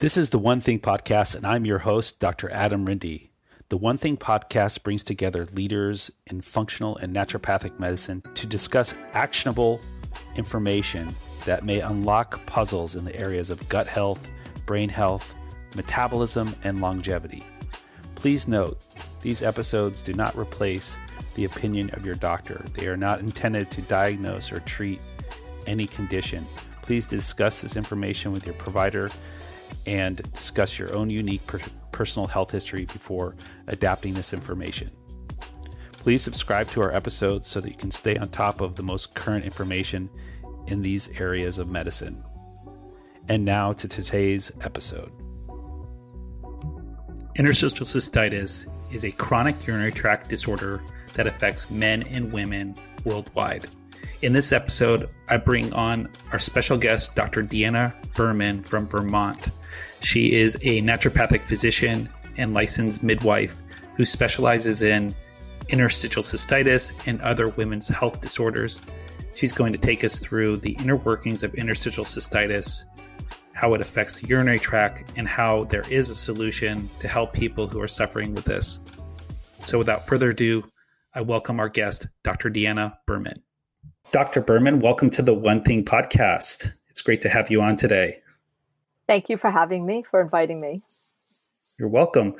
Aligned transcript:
This 0.00 0.16
is 0.16 0.30
the 0.30 0.38
One 0.38 0.60
Thing 0.60 0.78
Podcast, 0.78 1.34
and 1.34 1.44
I'm 1.44 1.64
your 1.64 1.80
host, 1.80 2.20
Dr. 2.20 2.48
Adam 2.50 2.86
Rinde. 2.86 3.30
The 3.68 3.76
One 3.76 3.98
Thing 3.98 4.16
Podcast 4.16 4.84
brings 4.84 5.02
together 5.02 5.44
leaders 5.46 6.08
in 6.28 6.40
functional 6.40 6.96
and 6.98 7.12
naturopathic 7.12 7.80
medicine 7.80 8.22
to 8.34 8.46
discuss 8.46 8.94
actionable 9.12 9.80
information 10.36 11.08
that 11.46 11.64
may 11.64 11.80
unlock 11.80 12.46
puzzles 12.46 12.94
in 12.94 13.04
the 13.04 13.16
areas 13.18 13.50
of 13.50 13.68
gut 13.68 13.88
health, 13.88 14.24
brain 14.66 14.88
health, 14.88 15.34
metabolism, 15.74 16.54
and 16.62 16.80
longevity. 16.80 17.42
Please 18.14 18.46
note, 18.46 18.80
these 19.20 19.42
episodes 19.42 20.00
do 20.00 20.14
not 20.14 20.38
replace 20.38 20.96
the 21.34 21.44
opinion 21.44 21.90
of 21.94 22.06
your 22.06 22.14
doctor. 22.14 22.64
They 22.72 22.86
are 22.86 22.96
not 22.96 23.18
intended 23.18 23.68
to 23.72 23.82
diagnose 23.82 24.52
or 24.52 24.60
treat 24.60 25.00
any 25.66 25.88
condition. 25.88 26.46
Please 26.82 27.04
discuss 27.04 27.62
this 27.62 27.76
information 27.76 28.30
with 28.30 28.46
your 28.46 28.54
provider 28.54 29.10
and 29.86 30.16
discuss 30.32 30.78
your 30.78 30.94
own 30.94 31.10
unique 31.10 31.46
per- 31.46 31.60
personal 31.92 32.26
health 32.26 32.50
history 32.50 32.84
before 32.84 33.34
adapting 33.68 34.14
this 34.14 34.32
information. 34.32 34.90
Please 35.92 36.22
subscribe 36.22 36.68
to 36.70 36.80
our 36.80 36.94
episodes 36.94 37.48
so 37.48 37.60
that 37.60 37.70
you 37.70 37.76
can 37.76 37.90
stay 37.90 38.16
on 38.16 38.28
top 38.28 38.60
of 38.60 38.76
the 38.76 38.82
most 38.82 39.14
current 39.14 39.44
information 39.44 40.08
in 40.68 40.82
these 40.82 41.08
areas 41.20 41.58
of 41.58 41.68
medicine. 41.68 42.22
And 43.28 43.44
now 43.44 43.72
to 43.72 43.88
today's 43.88 44.50
episode. 44.62 45.10
Interstitial 47.36 47.86
cystitis 47.86 48.66
is 48.92 49.04
a 49.04 49.10
chronic 49.10 49.66
urinary 49.66 49.92
tract 49.92 50.28
disorder 50.28 50.82
that 51.14 51.26
affects 51.26 51.70
men 51.70 52.02
and 52.04 52.32
women 52.32 52.74
worldwide. 53.04 53.66
In 54.20 54.32
this 54.32 54.50
episode, 54.50 55.08
I 55.28 55.36
bring 55.36 55.72
on 55.74 56.08
our 56.32 56.40
special 56.40 56.76
guest, 56.76 57.14
Dr. 57.14 57.40
Deanna 57.40 57.94
Berman 58.14 58.64
from 58.64 58.88
Vermont. 58.88 59.46
She 60.00 60.32
is 60.34 60.56
a 60.56 60.82
naturopathic 60.82 61.44
physician 61.44 62.08
and 62.36 62.52
licensed 62.52 63.04
midwife 63.04 63.56
who 63.94 64.04
specializes 64.04 64.82
in 64.82 65.14
interstitial 65.68 66.24
cystitis 66.24 67.00
and 67.06 67.20
other 67.20 67.50
women's 67.50 67.86
health 67.86 68.20
disorders. 68.20 68.82
She's 69.36 69.52
going 69.52 69.72
to 69.72 69.78
take 69.78 70.02
us 70.02 70.18
through 70.18 70.56
the 70.56 70.72
inner 70.80 70.96
workings 70.96 71.44
of 71.44 71.54
interstitial 71.54 72.04
cystitis, 72.04 72.82
how 73.52 73.74
it 73.74 73.80
affects 73.80 74.18
the 74.18 74.26
urinary 74.26 74.58
tract, 74.58 75.12
and 75.14 75.28
how 75.28 75.62
there 75.64 75.88
is 75.92 76.10
a 76.10 76.14
solution 76.16 76.88
to 76.98 77.06
help 77.06 77.32
people 77.32 77.68
who 77.68 77.80
are 77.80 77.86
suffering 77.86 78.34
with 78.34 78.46
this. 78.46 78.80
So, 79.66 79.78
without 79.78 80.08
further 80.08 80.30
ado, 80.30 80.64
I 81.14 81.20
welcome 81.20 81.60
our 81.60 81.68
guest, 81.68 82.08
Dr. 82.24 82.50
Deanna 82.50 82.96
Berman. 83.06 83.44
Dr. 84.10 84.40
Berman, 84.40 84.80
welcome 84.80 85.10
to 85.10 85.22
the 85.22 85.34
One 85.34 85.62
Thing 85.62 85.84
podcast. 85.84 86.72
It's 86.88 87.02
great 87.02 87.20
to 87.22 87.28
have 87.28 87.50
you 87.50 87.60
on 87.60 87.76
today. 87.76 88.20
Thank 89.06 89.28
you 89.28 89.36
for 89.36 89.50
having 89.50 89.84
me, 89.84 90.02
for 90.02 90.22
inviting 90.22 90.62
me. 90.62 90.82
You're 91.78 91.90
welcome. 91.90 92.34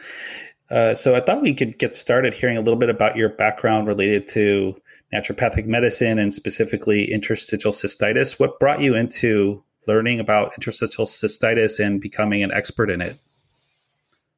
Uh, 0.71 0.95
so 0.95 1.15
I 1.15 1.21
thought 1.21 1.43
we 1.43 1.53
could 1.53 1.79
get 1.79 1.95
started 1.95 2.33
hearing 2.33 2.57
a 2.57 2.63
little 2.63 2.79
bit 2.79 2.89
about 2.89 3.17
your 3.17 3.29
background 3.29 3.87
related 3.87 4.27
to 4.29 4.81
naturopathic 5.13 5.67
medicine 5.67 6.19
and 6.19 6.33
specifically 6.33 7.13
interstitial 7.13 7.73
cystitis. 7.73 8.41
What 8.41 8.59
brought 8.59 8.81
you 8.81 8.97
into 8.97 9.63
learning 9.87 10.21
about 10.21 10.55
interstitial 10.55 11.05
cystitis 11.05 11.85
and 11.85 12.01
becoming 12.01 12.43
an 12.43 12.51
expert 12.51 12.91
in 12.91 13.03
it? 13.03 13.19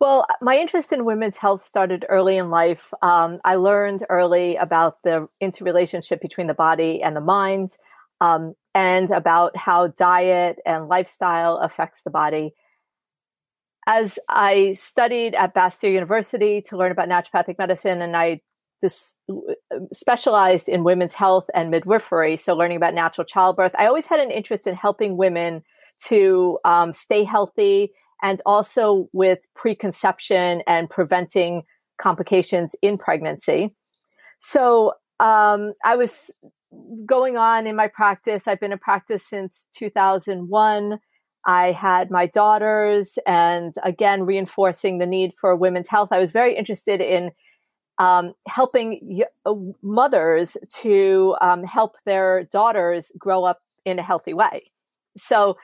Well, 0.01 0.25
my 0.41 0.57
interest 0.57 0.93
in 0.93 1.05
women's 1.05 1.37
health 1.37 1.63
started 1.63 2.07
early 2.09 2.39
in 2.39 2.49
life. 2.51 2.93
Um, 3.03 3.39
I 3.45 3.57
learned 3.57 4.05
early 4.09 4.57
about 4.57 4.97
the 5.05 5.29
interrelationship 5.41 6.21
between 6.21 6.47
the 6.47 6.55
body 6.55 7.03
and 7.03 7.15
the 7.15 7.21
mind. 7.21 7.73
Um, 8.23 8.55
and 8.75 9.11
about 9.11 9.57
how 9.57 9.89
diet 9.89 10.59
and 10.65 10.89
lifestyle 10.89 11.57
affects 11.59 12.03
the 12.03 12.11
body. 12.11 12.55
As 13.87 14.19
I 14.29 14.75
studied 14.79 15.35
at 15.35 15.55
Bastyr 15.55 15.93
University 15.93 16.63
to 16.63 16.77
learn 16.77 16.93
about 16.93 17.09
naturopathic 17.09 17.59
medicine, 17.59 18.03
and 18.03 18.17
I 18.17 18.41
just 18.83 19.19
specialized 19.93 20.69
in 20.69 20.85
women's 20.85 21.15
health 21.15 21.47
and 21.55 21.71
midwifery, 21.71 22.37
so 22.37 22.55
learning 22.55 22.77
about 22.77 22.95
natural 22.95 23.25
childbirth, 23.25 23.73
I 23.77 23.87
always 23.87 24.07
had 24.07 24.21
an 24.21 24.31
interest 24.31 24.67
in 24.67 24.75
helping 24.75 25.17
women 25.17 25.63
to 26.07 26.59
um, 26.65 26.93
stay 26.93 27.25
healthy 27.25 27.93
and 28.23 28.41
also 28.47 29.09
with 29.13 29.41
preconception 29.55 30.63
and 30.67 30.89
preventing 30.89 31.63
complications 32.01 32.75
in 32.83 32.99
pregnancy. 32.99 33.75
So 34.39 34.95
um, 35.21 35.75
I 35.85 35.97
was 35.97 36.31
going 37.05 37.37
on 37.37 37.67
in 37.67 37.77
my 37.77 37.89
practice. 37.89 38.47
I've 38.47 38.61
been 38.61 38.73
in 38.73 38.79
practice 38.79 39.25
since 39.27 39.67
2001. 39.75 40.99
I 41.47 41.73
had 41.73 42.11
my 42.11 42.27
daughters, 42.27 43.19
and 43.27 43.75
again, 43.83 44.25
reinforcing 44.25 44.99
the 44.99 45.07
need 45.07 45.33
for 45.35 45.57
women's 45.57 45.89
health. 45.89 46.11
I 46.13 46.19
was 46.19 46.33
very 46.33 46.55
interested 46.55 47.01
in 47.01 47.31
um, 47.99 48.33
helping 48.47 49.23
uh, 49.47 49.55
mothers 49.83 50.57
to 50.81 51.37
um, 51.41 51.65
help 51.65 51.97
their 52.05 52.45
daughters 52.45 53.13
grow 53.19 53.45
up 53.45 53.61
in 53.85 53.99
a 53.99 54.03
healthy 54.03 54.35
way. 54.35 54.71
So, 55.17 55.57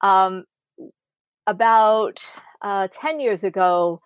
um, 0.00 0.44
about 1.46 2.20
uh, 2.62 2.88
10 2.92 3.20
years 3.20 3.44
ago, 3.44 4.00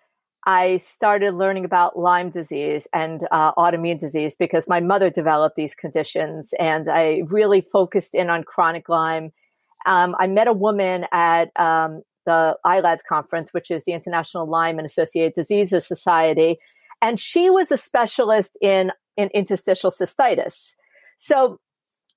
I 0.45 0.77
started 0.77 1.33
learning 1.33 1.65
about 1.65 1.97
Lyme 1.97 2.29
disease 2.29 2.87
and 2.93 3.27
uh, 3.31 3.53
autoimmune 3.53 3.99
disease 3.99 4.35
because 4.37 4.67
my 4.67 4.79
mother 4.79 5.09
developed 5.09 5.55
these 5.55 5.73
conditions, 5.73 6.53
and 6.59 6.87
I 6.87 7.23
really 7.27 7.61
focused 7.61 8.13
in 8.13 8.29
on 8.29 8.43
chronic 8.43 8.87
Lyme. 8.87 9.31
Um, 9.87 10.15
I 10.19 10.27
met 10.27 10.47
a 10.47 10.53
woman 10.53 11.05
at 11.11 11.49
um, 11.59 12.03
the 12.25 12.57
ILADS 12.63 13.03
conference, 13.07 13.53
which 13.53 13.71
is 13.71 13.83
the 13.85 13.93
International 13.93 14.47
Lyme 14.47 14.77
and 14.77 14.85
Associated 14.85 15.33
Diseases 15.33 15.87
Society, 15.87 16.57
and 17.01 17.19
she 17.19 17.49
was 17.49 17.71
a 17.71 17.77
specialist 17.77 18.55
in 18.61 18.91
in 19.17 19.29
interstitial 19.29 19.91
cystitis. 19.91 20.75
So 21.17 21.59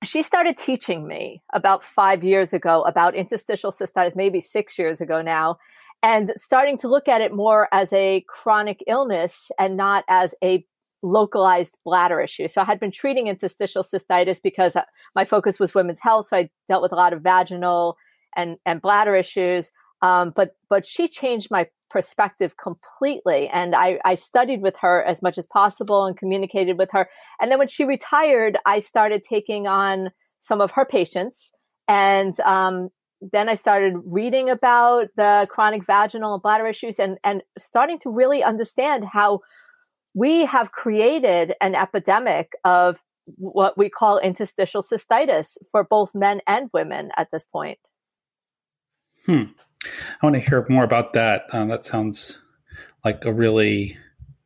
she 0.03 0.23
started 0.23 0.57
teaching 0.57 1.07
me 1.07 1.41
about 1.53 1.83
five 1.83 2.23
years 2.23 2.53
ago 2.53 2.83
about 2.83 3.15
interstitial 3.15 3.71
cystitis, 3.71 4.15
maybe 4.15 4.39
six 4.39 4.79
years 4.79 5.01
ago 5.01 5.21
now 5.21 5.57
and 6.01 6.31
starting 6.37 6.77
to 6.77 6.87
look 6.87 7.07
at 7.07 7.21
it 7.21 7.33
more 7.33 7.67
as 7.71 7.91
a 7.93 8.23
chronic 8.27 8.83
illness 8.87 9.51
and 9.57 9.75
not 9.75 10.05
as 10.07 10.33
a 10.43 10.65
localized 11.01 11.77
bladder 11.85 12.19
issue. 12.21 12.47
So 12.47 12.61
I 12.61 12.65
had 12.65 12.79
been 12.79 12.91
treating 12.91 13.27
interstitial 13.27 13.83
cystitis 13.83 14.41
because 14.41 14.75
uh, 14.75 14.83
my 15.15 15.25
focus 15.25 15.59
was 15.59 15.73
women's 15.73 15.99
health. 15.99 16.27
So 16.27 16.37
I 16.37 16.49
dealt 16.67 16.81
with 16.81 16.91
a 16.91 16.95
lot 16.95 17.13
of 17.13 17.21
vaginal 17.21 17.97
and, 18.35 18.57
and 18.65 18.81
bladder 18.81 19.15
issues. 19.15 19.71
Um, 20.01 20.31
but, 20.35 20.55
but 20.69 20.85
she 20.85 21.07
changed 21.07 21.49
my 21.51 21.67
perspective 21.89 22.55
completely. 22.57 23.47
And 23.47 23.75
I, 23.75 23.99
I 24.05 24.15
studied 24.15 24.61
with 24.61 24.77
her 24.77 25.03
as 25.03 25.21
much 25.21 25.37
as 25.37 25.47
possible 25.47 26.05
and 26.05 26.17
communicated 26.17 26.77
with 26.77 26.89
her. 26.91 27.09
And 27.41 27.51
then 27.51 27.59
when 27.59 27.67
she 27.67 27.85
retired, 27.85 28.57
I 28.65 28.79
started 28.79 29.23
taking 29.23 29.67
on 29.67 30.11
some 30.39 30.61
of 30.61 30.71
her 30.71 30.85
patients 30.85 31.51
and 31.87 32.39
um, 32.41 32.89
then 33.19 33.49
I 33.49 33.55
started 33.55 33.95
reading 34.05 34.49
about 34.49 35.07
the 35.17 35.47
chronic 35.49 35.83
vaginal 35.83 36.35
and 36.35 36.41
bladder 36.41 36.67
issues 36.67 36.99
and, 36.99 37.17
and 37.23 37.41
starting 37.57 37.99
to 37.99 38.09
really 38.09 38.43
understand 38.43 39.03
how 39.03 39.41
we 40.13 40.45
have 40.45 40.71
created 40.71 41.53
an 41.61 41.75
epidemic 41.75 42.53
of 42.63 43.01
what 43.35 43.77
we 43.77 43.89
call 43.89 44.19
interstitial 44.19 44.81
cystitis 44.81 45.57
for 45.71 45.83
both 45.83 46.15
men 46.15 46.41
and 46.47 46.69
women 46.73 47.11
at 47.17 47.29
this 47.31 47.45
point. 47.45 47.79
Hmm. 49.25 49.43
I 49.83 50.25
want 50.25 50.35
to 50.35 50.39
hear 50.41 50.65
more 50.69 50.83
about 50.83 51.13
that. 51.13 51.43
Um, 51.51 51.69
that 51.69 51.85
sounds 51.85 52.43
like 53.05 53.25
a 53.25 53.33
really 53.33 53.97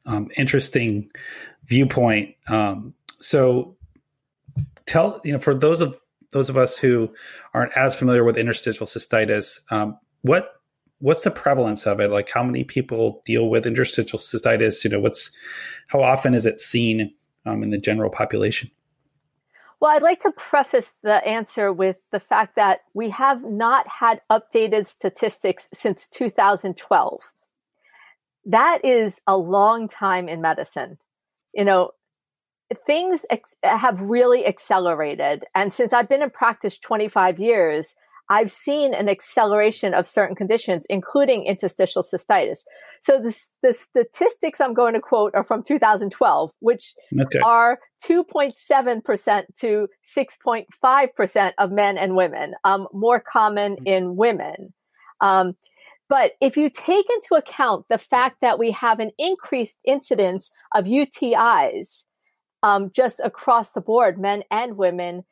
um, 0.05 0.29
interesting 0.38 1.09
viewpoint. 1.66 2.35
Um, 2.47 2.94
so, 3.19 3.75
tell 4.85 5.21
you 5.23 5.33
know 5.33 5.39
for 5.39 5.55
those 5.55 5.81
of 5.81 5.97
those 6.31 6.49
of 6.49 6.57
us 6.57 6.77
who 6.77 7.09
aren't 7.53 7.75
as 7.77 7.95
familiar 7.95 8.23
with 8.23 8.38
interstitial 8.38 8.85
cystitis, 8.85 9.59
um, 9.71 9.97
what 10.21 10.53
what's 10.99 11.23
the 11.23 11.31
prevalence 11.31 11.85
of 11.85 12.00
it? 12.00 12.09
Like, 12.09 12.30
how 12.30 12.44
many 12.44 12.63
people 12.63 13.21
deal 13.25 13.50
with 13.50 13.65
interstitial 13.65 14.19
cystitis? 14.19 14.83
You 14.83 14.91
know, 14.91 15.00
what's 15.00 15.35
how 15.88 16.01
often 16.01 16.33
is 16.33 16.45
it 16.45 16.59
seen 16.59 17.13
um, 17.45 17.63
in 17.63 17.71
the 17.71 17.77
general 17.77 18.09
population? 18.09 18.69
Well, 19.83 19.91
I'd 19.91 20.01
like 20.01 20.21
to 20.21 20.31
preface 20.31 20.94
the 21.03 21.21
answer 21.27 21.74
with 21.74 22.09
the 22.09 22.19
fact 22.21 22.56
that 22.56 22.83
we 22.94 23.09
have 23.09 23.44
not 23.44 23.85
had 23.85 24.21
updated 24.31 24.88
statistics 24.88 25.68
since 25.74 26.07
2012. 26.07 27.19
That 28.45 28.85
is 28.85 29.19
a 29.27 29.35
long 29.35 29.89
time 29.89 30.30
in 30.30 30.39
medicine. 30.39 31.00
You 31.53 31.65
know, 31.65 31.91
things 32.85 33.25
ex- 33.30 33.56
have 33.62 34.00
really 34.00 34.45
accelerated. 34.45 35.44
And 35.53 35.74
since 35.74 35.91
I've 35.91 36.07
been 36.07 36.21
in 36.21 36.30
practice 36.30 36.80
25 36.80 37.39
years, 37.39 37.94
I've 38.29 38.51
seen 38.51 38.93
an 38.93 39.09
acceleration 39.09 39.93
of 39.93 40.07
certain 40.07 40.35
conditions, 40.35 40.85
including 40.89 41.43
interstitial 41.43 42.03
cystitis. 42.03 42.59
So 43.01 43.19
the, 43.19 43.37
the 43.61 43.73
statistics 43.73 44.61
I'm 44.61 44.73
going 44.73 44.93
to 44.93 45.01
quote 45.01 45.35
are 45.35 45.43
from 45.43 45.61
2012, 45.61 46.51
which 46.59 46.93
okay. 47.19 47.39
are 47.39 47.79
2.7% 48.03 49.43
to 49.59 49.87
6.5% 50.17 51.51
of 51.57 51.71
men 51.71 51.97
and 51.97 52.15
women, 52.15 52.53
um, 52.63 52.87
more 52.93 53.19
common 53.19 53.75
mm. 53.75 53.87
in 53.87 54.15
women. 54.15 54.73
Um, 55.21 55.55
But 56.09 56.33
if 56.41 56.57
you 56.57 56.69
take 56.69 57.07
into 57.09 57.35
account 57.35 57.85
the 57.89 57.97
fact 57.97 58.37
that 58.41 58.59
we 58.59 58.71
have 58.71 58.99
an 58.99 59.11
increased 59.17 59.79
incidence 59.83 60.51
of 60.75 60.85
UTIs 60.85 62.03
um, 62.61 62.91
just 62.93 63.19
across 63.23 63.71
the 63.71 63.81
board, 63.81 64.19
men 64.19 64.43
and 64.51 64.77
women, 64.77 65.23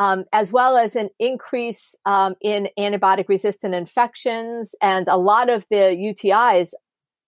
um, 0.00 0.24
as 0.32 0.50
well 0.50 0.78
as 0.78 0.96
an 0.96 1.10
increase 1.18 1.94
um, 2.06 2.34
in 2.40 2.70
antibiotic 2.78 3.28
resistant 3.28 3.74
infections. 3.74 4.74
And 4.80 5.06
a 5.08 5.18
lot 5.18 5.50
of 5.50 5.66
the 5.70 5.76
UTIs 5.76 6.70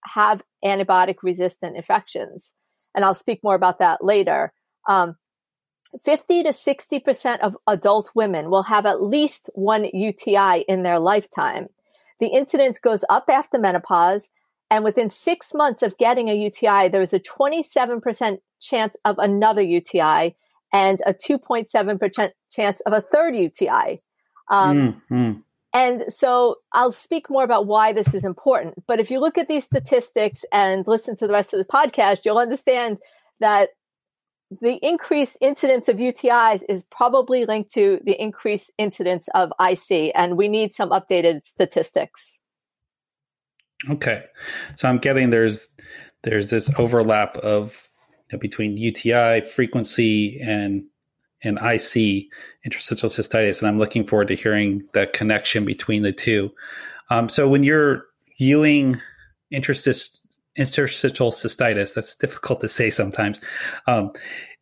have 0.06 0.42
antibiotic 0.64 1.16
resistant 1.22 1.76
infections. 1.76 2.54
And 2.94 3.04
I'll 3.04 3.14
speak 3.14 3.40
more 3.44 3.54
about 3.54 3.80
that 3.80 4.02
later. 4.02 4.54
Um, 4.88 5.16
50 6.02 6.44
to 6.44 6.48
60% 6.48 7.40
of 7.40 7.58
adult 7.66 8.10
women 8.14 8.48
will 8.48 8.62
have 8.62 8.86
at 8.86 9.02
least 9.02 9.50
one 9.54 9.84
UTI 9.92 10.64
in 10.66 10.82
their 10.82 10.98
lifetime. 10.98 11.66
The 12.20 12.28
incidence 12.28 12.78
goes 12.78 13.04
up 13.10 13.24
after 13.28 13.58
menopause. 13.58 14.30
And 14.70 14.82
within 14.82 15.10
six 15.10 15.52
months 15.52 15.82
of 15.82 15.98
getting 15.98 16.30
a 16.30 16.34
UTI, 16.34 16.88
there 16.88 17.02
is 17.02 17.12
a 17.12 17.20
27% 17.20 18.38
chance 18.62 18.96
of 19.04 19.18
another 19.18 19.60
UTI 19.60 20.36
and 20.72 21.00
a 21.06 21.12
2.7% 21.12 22.30
chance 22.50 22.80
of 22.80 22.92
a 22.92 23.00
third 23.00 23.36
UTI. 23.36 24.00
Um, 24.50 25.02
mm-hmm. 25.10 25.40
And 25.74 26.04
so 26.08 26.56
I'll 26.72 26.92
speak 26.92 27.30
more 27.30 27.44
about 27.44 27.66
why 27.66 27.92
this 27.92 28.12
is 28.14 28.24
important. 28.24 28.74
But 28.86 29.00
if 29.00 29.10
you 29.10 29.20
look 29.20 29.38
at 29.38 29.48
these 29.48 29.64
statistics 29.64 30.44
and 30.52 30.86
listen 30.86 31.16
to 31.16 31.26
the 31.26 31.32
rest 31.32 31.54
of 31.54 31.58
the 31.58 31.64
podcast, 31.64 32.24
you'll 32.24 32.38
understand 32.38 32.98
that 33.40 33.70
the 34.60 34.78
increased 34.82 35.38
incidence 35.40 35.88
of 35.88 35.96
UTIs 35.96 36.62
is 36.68 36.84
probably 36.84 37.46
linked 37.46 37.72
to 37.72 38.00
the 38.04 38.20
increased 38.20 38.70
incidence 38.76 39.28
of 39.34 39.50
IC, 39.58 40.12
and 40.14 40.36
we 40.36 40.48
need 40.48 40.74
some 40.74 40.90
updated 40.90 41.46
statistics. 41.46 42.38
Okay, 43.88 44.24
so 44.76 44.88
I'm 44.88 44.98
getting 44.98 45.30
there's 45.30 45.74
there's 46.22 46.50
this 46.50 46.70
overlap 46.78 47.36
of 47.38 47.88
between 48.40 48.76
UTI 48.76 49.42
frequency 49.42 50.40
and 50.40 50.84
and 51.44 51.58
IC 51.58 52.28
interstitial 52.64 53.08
cystitis, 53.08 53.58
and 53.58 53.68
I'm 53.68 53.78
looking 53.78 54.06
forward 54.06 54.28
to 54.28 54.34
hearing 54.34 54.84
the 54.94 55.08
connection 55.08 55.64
between 55.64 56.02
the 56.02 56.12
two. 56.12 56.52
Um, 57.10 57.28
so 57.28 57.48
when 57.48 57.64
you're 57.64 58.04
viewing 58.38 59.00
interstitial 59.50 60.22
interstitial 60.56 61.30
cystitis. 61.30 61.94
That's 61.94 62.14
difficult 62.14 62.60
to 62.60 62.68
say 62.68 62.90
sometimes. 62.90 63.40
Um, 63.86 64.12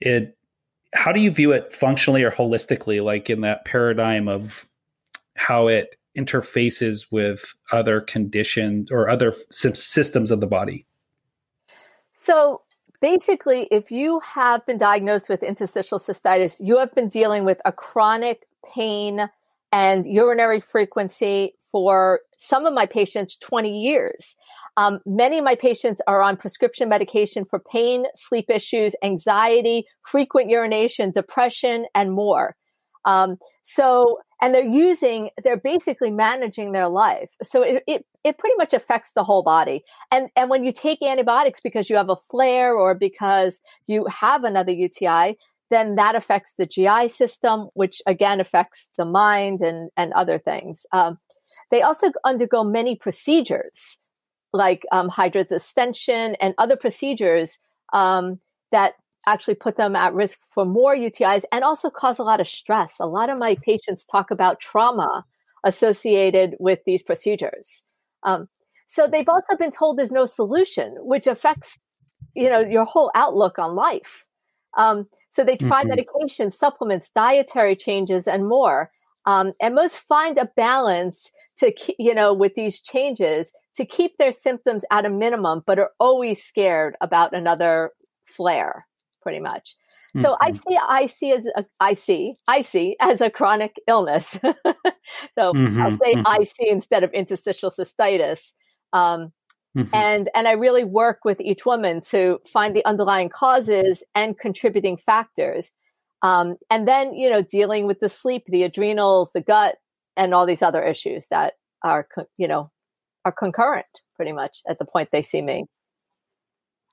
it, 0.00 0.36
how 0.94 1.12
do 1.12 1.20
you 1.20 1.30
view 1.30 1.52
it 1.52 1.72
functionally 1.72 2.22
or 2.22 2.30
holistically, 2.30 3.02
like 3.02 3.30
in 3.30 3.40
that 3.42 3.64
paradigm 3.64 4.28
of 4.28 4.68
how 5.36 5.68
it 5.68 5.96
interfaces 6.16 7.06
with 7.10 7.54
other 7.72 8.00
conditions 8.00 8.90
or 8.90 9.08
other 9.08 9.34
systems 9.50 10.30
of 10.30 10.40
the 10.40 10.46
body? 10.46 10.86
So 12.14 12.62
basically, 13.00 13.68
if 13.70 13.90
you 13.90 14.20
have 14.20 14.64
been 14.66 14.78
diagnosed 14.78 15.28
with 15.28 15.42
interstitial 15.42 15.98
cystitis, 15.98 16.56
you 16.60 16.78
have 16.78 16.94
been 16.94 17.08
dealing 17.08 17.44
with 17.44 17.60
a 17.64 17.72
chronic 17.72 18.46
pain 18.74 19.28
and 19.72 20.06
urinary 20.06 20.60
frequency 20.60 21.54
for 21.70 22.20
some 22.36 22.66
of 22.66 22.74
my 22.74 22.86
patients 22.86 23.36
20 23.36 23.70
years. 23.70 24.36
Um, 24.76 25.00
many 25.06 25.38
of 25.38 25.44
my 25.44 25.54
patients 25.54 26.00
are 26.06 26.22
on 26.22 26.36
prescription 26.36 26.88
medication 26.88 27.44
for 27.44 27.60
pain, 27.70 28.06
sleep 28.16 28.46
issues, 28.48 28.94
anxiety, 29.02 29.84
frequent 30.06 30.50
urination, 30.50 31.10
depression, 31.10 31.86
and 31.94 32.12
more. 32.12 32.56
Um, 33.04 33.38
so, 33.62 34.20
and 34.42 34.54
they're 34.54 34.62
using, 34.62 35.30
they're 35.42 35.56
basically 35.56 36.10
managing 36.10 36.72
their 36.72 36.88
life. 36.88 37.30
So 37.42 37.62
it, 37.62 37.82
it, 37.86 38.06
it 38.24 38.38
pretty 38.38 38.56
much 38.56 38.72
affects 38.72 39.12
the 39.12 39.24
whole 39.24 39.42
body. 39.42 39.84
And, 40.10 40.28
and 40.36 40.50
when 40.50 40.64
you 40.64 40.72
take 40.72 41.02
antibiotics 41.02 41.60
because 41.60 41.88
you 41.88 41.96
have 41.96 42.10
a 42.10 42.16
flare 42.30 42.74
or 42.74 42.94
because 42.94 43.60
you 43.86 44.06
have 44.06 44.44
another 44.44 44.72
UTI, 44.72 45.36
then 45.70 45.94
that 45.94 46.16
affects 46.16 46.54
the 46.58 46.66
GI 46.66 47.08
system, 47.08 47.68
which 47.74 48.02
again 48.06 48.40
affects 48.40 48.88
the 48.98 49.04
mind 49.04 49.60
and, 49.60 49.90
and 49.96 50.12
other 50.12 50.38
things. 50.38 50.84
Um, 50.92 51.18
they 51.70 51.82
also 51.82 52.10
undergo 52.24 52.64
many 52.64 52.96
procedures 52.96 53.98
like 54.52 54.84
um, 54.90 55.08
hydrodistension 55.08 56.34
and 56.40 56.54
other 56.58 56.76
procedures 56.76 57.58
um, 57.92 58.40
that 58.72 58.94
actually 59.26 59.54
put 59.54 59.76
them 59.76 59.94
at 59.94 60.14
risk 60.14 60.38
for 60.50 60.64
more 60.64 60.94
UTIs 60.94 61.42
and 61.52 61.64
also 61.64 61.90
cause 61.90 62.18
a 62.18 62.24
lot 62.24 62.40
of 62.40 62.48
stress. 62.48 62.94
A 63.00 63.06
lot 63.06 63.30
of 63.30 63.38
my 63.38 63.56
patients 63.62 64.04
talk 64.04 64.30
about 64.30 64.60
trauma 64.60 65.24
associated 65.64 66.56
with 66.58 66.80
these 66.86 67.02
procedures. 67.02 67.82
Um, 68.22 68.48
so 68.86 69.06
they've 69.06 69.28
also 69.28 69.56
been 69.56 69.70
told 69.70 69.98
there's 69.98 70.10
no 70.10 70.26
solution, 70.26 70.96
which 71.00 71.26
affects, 71.26 71.78
you 72.34 72.48
know, 72.48 72.60
your 72.60 72.84
whole 72.84 73.10
outlook 73.14 73.58
on 73.58 73.74
life. 73.74 74.24
Um, 74.76 75.06
so 75.30 75.44
they 75.44 75.56
try 75.56 75.80
mm-hmm. 75.80 75.90
medication, 75.90 76.50
supplements, 76.50 77.10
dietary 77.14 77.76
changes, 77.76 78.26
and 78.26 78.48
more. 78.48 78.90
Um, 79.26 79.52
and 79.60 79.74
most 79.74 79.98
find 79.98 80.38
a 80.38 80.50
balance 80.56 81.30
to, 81.58 81.72
you 81.98 82.14
know, 82.14 82.32
with 82.32 82.54
these 82.54 82.80
changes 82.80 83.52
to 83.76 83.84
keep 83.84 84.16
their 84.18 84.32
symptoms 84.32 84.84
at 84.90 85.04
a 85.04 85.10
minimum, 85.10 85.62
but 85.66 85.78
are 85.78 85.90
always 86.00 86.42
scared 86.42 86.96
about 87.00 87.32
another 87.32 87.92
flare, 88.26 88.86
pretty 89.22 89.40
much. 89.40 89.76
Mm-hmm. 90.16 90.24
So 90.24 90.36
I 90.40 90.52
see 90.52 90.78
I 90.88 91.06
see 91.06 91.32
as 91.32 91.46
a, 91.46 91.64
I 91.78 91.94
see 91.94 92.34
I 92.48 92.62
see 92.62 92.96
as 93.00 93.20
a 93.20 93.30
chronic 93.30 93.76
illness. 93.86 94.30
so 94.42 94.48
mm-hmm, 95.38 95.80
I'll 95.80 95.98
say 95.98 96.14
mm-hmm. 96.14 96.42
IC 96.42 96.52
instead 96.60 97.04
of 97.04 97.12
interstitial 97.12 97.70
cystitis. 97.70 98.54
Um, 98.92 99.32
mm-hmm. 99.76 99.94
and 99.94 100.28
and 100.34 100.48
I 100.48 100.52
really 100.52 100.84
work 100.84 101.20
with 101.24 101.40
each 101.40 101.64
woman 101.64 102.00
to 102.10 102.40
find 102.52 102.74
the 102.74 102.84
underlying 102.84 103.28
causes 103.28 104.02
and 104.14 104.38
contributing 104.38 104.96
factors. 104.96 105.70
Um, 106.22 106.56
and 106.70 106.88
then 106.88 107.14
you 107.14 107.30
know 107.30 107.42
dealing 107.42 107.86
with 107.86 108.00
the 108.00 108.08
sleep, 108.08 108.44
the 108.46 108.64
adrenals, 108.64 109.30
the 109.32 109.42
gut, 109.42 109.76
and 110.16 110.34
all 110.34 110.46
these 110.46 110.62
other 110.62 110.82
issues 110.82 111.26
that 111.30 111.54
are 111.84 112.08
you 112.36 112.48
know 112.48 112.70
are 113.24 113.32
concurrent 113.32 113.86
pretty 114.16 114.32
much 114.32 114.58
at 114.68 114.78
the 114.78 114.84
point 114.84 115.10
they 115.12 115.22
see 115.22 115.40
me. 115.40 115.66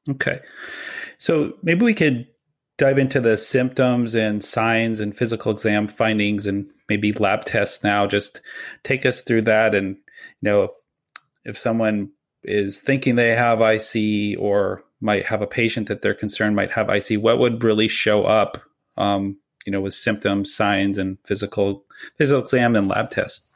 Okay. 0.10 0.40
So 1.18 1.54
maybe 1.64 1.84
we 1.84 1.94
could 1.94 2.28
dive 2.78 2.98
into 2.98 3.20
the 3.20 3.38
symptoms 3.38 4.16
and 4.16 4.44
signs 4.44 5.00
and 5.00 5.18
physical 5.18 5.52
exam 5.52 5.88
findings 5.88 6.46
and 6.46 6.70
maybe 6.90 7.12
lab 7.14 7.46
tests 7.46 7.84
now. 7.84 8.06
Just 8.06 8.40
take 8.84 9.06
us 9.06 9.22
through 9.22 9.44
that. 9.44 9.74
And, 9.74 9.98
you 10.42 10.50
know, 10.50 10.64
if, 10.64 10.72
if 11.46 11.58
someone 11.58 12.12
is 12.44 12.82
thinking 12.82 13.16
they 13.16 13.36
have 13.36 13.62
IC 13.62 14.40
or 14.40 14.84
might 15.02 15.26
have 15.26 15.42
a 15.42 15.48
patient 15.48 15.88
that 15.88 16.02
they're 16.02 16.14
concerned 16.14 16.56
might 16.56 16.72
have 16.72 16.90
IC, 16.90 17.22
what 17.22 17.40
would 17.40 17.64
really 17.64 17.88
show 17.88 18.24
up, 18.24 18.62
um, 18.96 19.38
you 19.66 19.72
know, 19.72 19.82
with 19.82 19.94
symptoms, 19.94 20.56
signs, 20.56 20.98
and 20.98 21.18
physical 21.26 21.84
physical 22.18 22.42
exam 22.42 22.76
and 22.76 22.88
lab 22.88 23.10
tests? 23.10 23.48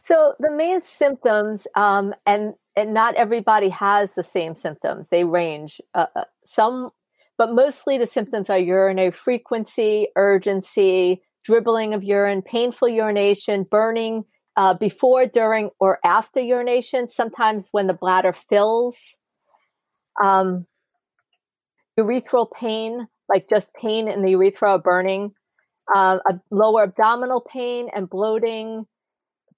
So 0.00 0.34
the 0.40 0.50
main 0.50 0.82
symptoms, 0.82 1.66
um, 1.76 2.12
and 2.26 2.54
and 2.76 2.94
not 2.94 3.14
everybody 3.14 3.68
has 3.68 4.12
the 4.12 4.22
same 4.22 4.54
symptoms. 4.54 5.08
They 5.08 5.24
range. 5.24 5.80
Uh, 5.94 6.06
uh, 6.16 6.24
some, 6.46 6.90
but 7.38 7.52
mostly 7.52 7.98
the 7.98 8.06
symptoms 8.06 8.48
are 8.50 8.58
urinary 8.58 9.10
frequency, 9.10 10.08
urgency, 10.16 11.22
dribbling 11.44 11.94
of 11.94 12.02
urine, 12.02 12.42
painful 12.42 12.88
urination, 12.88 13.64
burning 13.70 14.24
uh, 14.56 14.74
before, 14.74 15.26
during, 15.26 15.70
or 15.80 15.98
after 16.04 16.40
urination. 16.40 17.08
Sometimes 17.08 17.68
when 17.72 17.86
the 17.86 17.94
bladder 17.94 18.32
fills. 18.32 18.98
Um, 20.22 20.66
urethral 21.98 22.50
pain, 22.50 23.06
like 23.28 23.48
just 23.48 23.72
pain 23.74 24.08
in 24.08 24.22
the 24.22 24.30
urethra, 24.30 24.78
burning. 24.78 25.32
Uh, 25.94 26.18
a 26.28 26.40
lower 26.50 26.84
abdominal 26.84 27.40
pain 27.40 27.88
and 27.94 28.08
bloating 28.08 28.86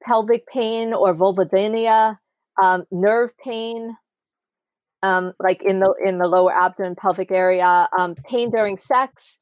pelvic 0.02 0.46
pain 0.46 0.94
or 0.94 1.14
vulvodynia, 1.14 2.18
um, 2.62 2.84
nerve 2.90 3.30
pain, 3.38 3.96
um, 5.02 5.32
like 5.38 5.62
in 5.62 5.80
the 5.80 5.94
in 6.04 6.18
the 6.18 6.26
lower 6.26 6.54
abdomen 6.54 6.96
pelvic 6.96 7.30
area, 7.30 7.88
um, 7.96 8.14
pain 8.14 8.50
during 8.50 8.78
sex, 8.78 9.38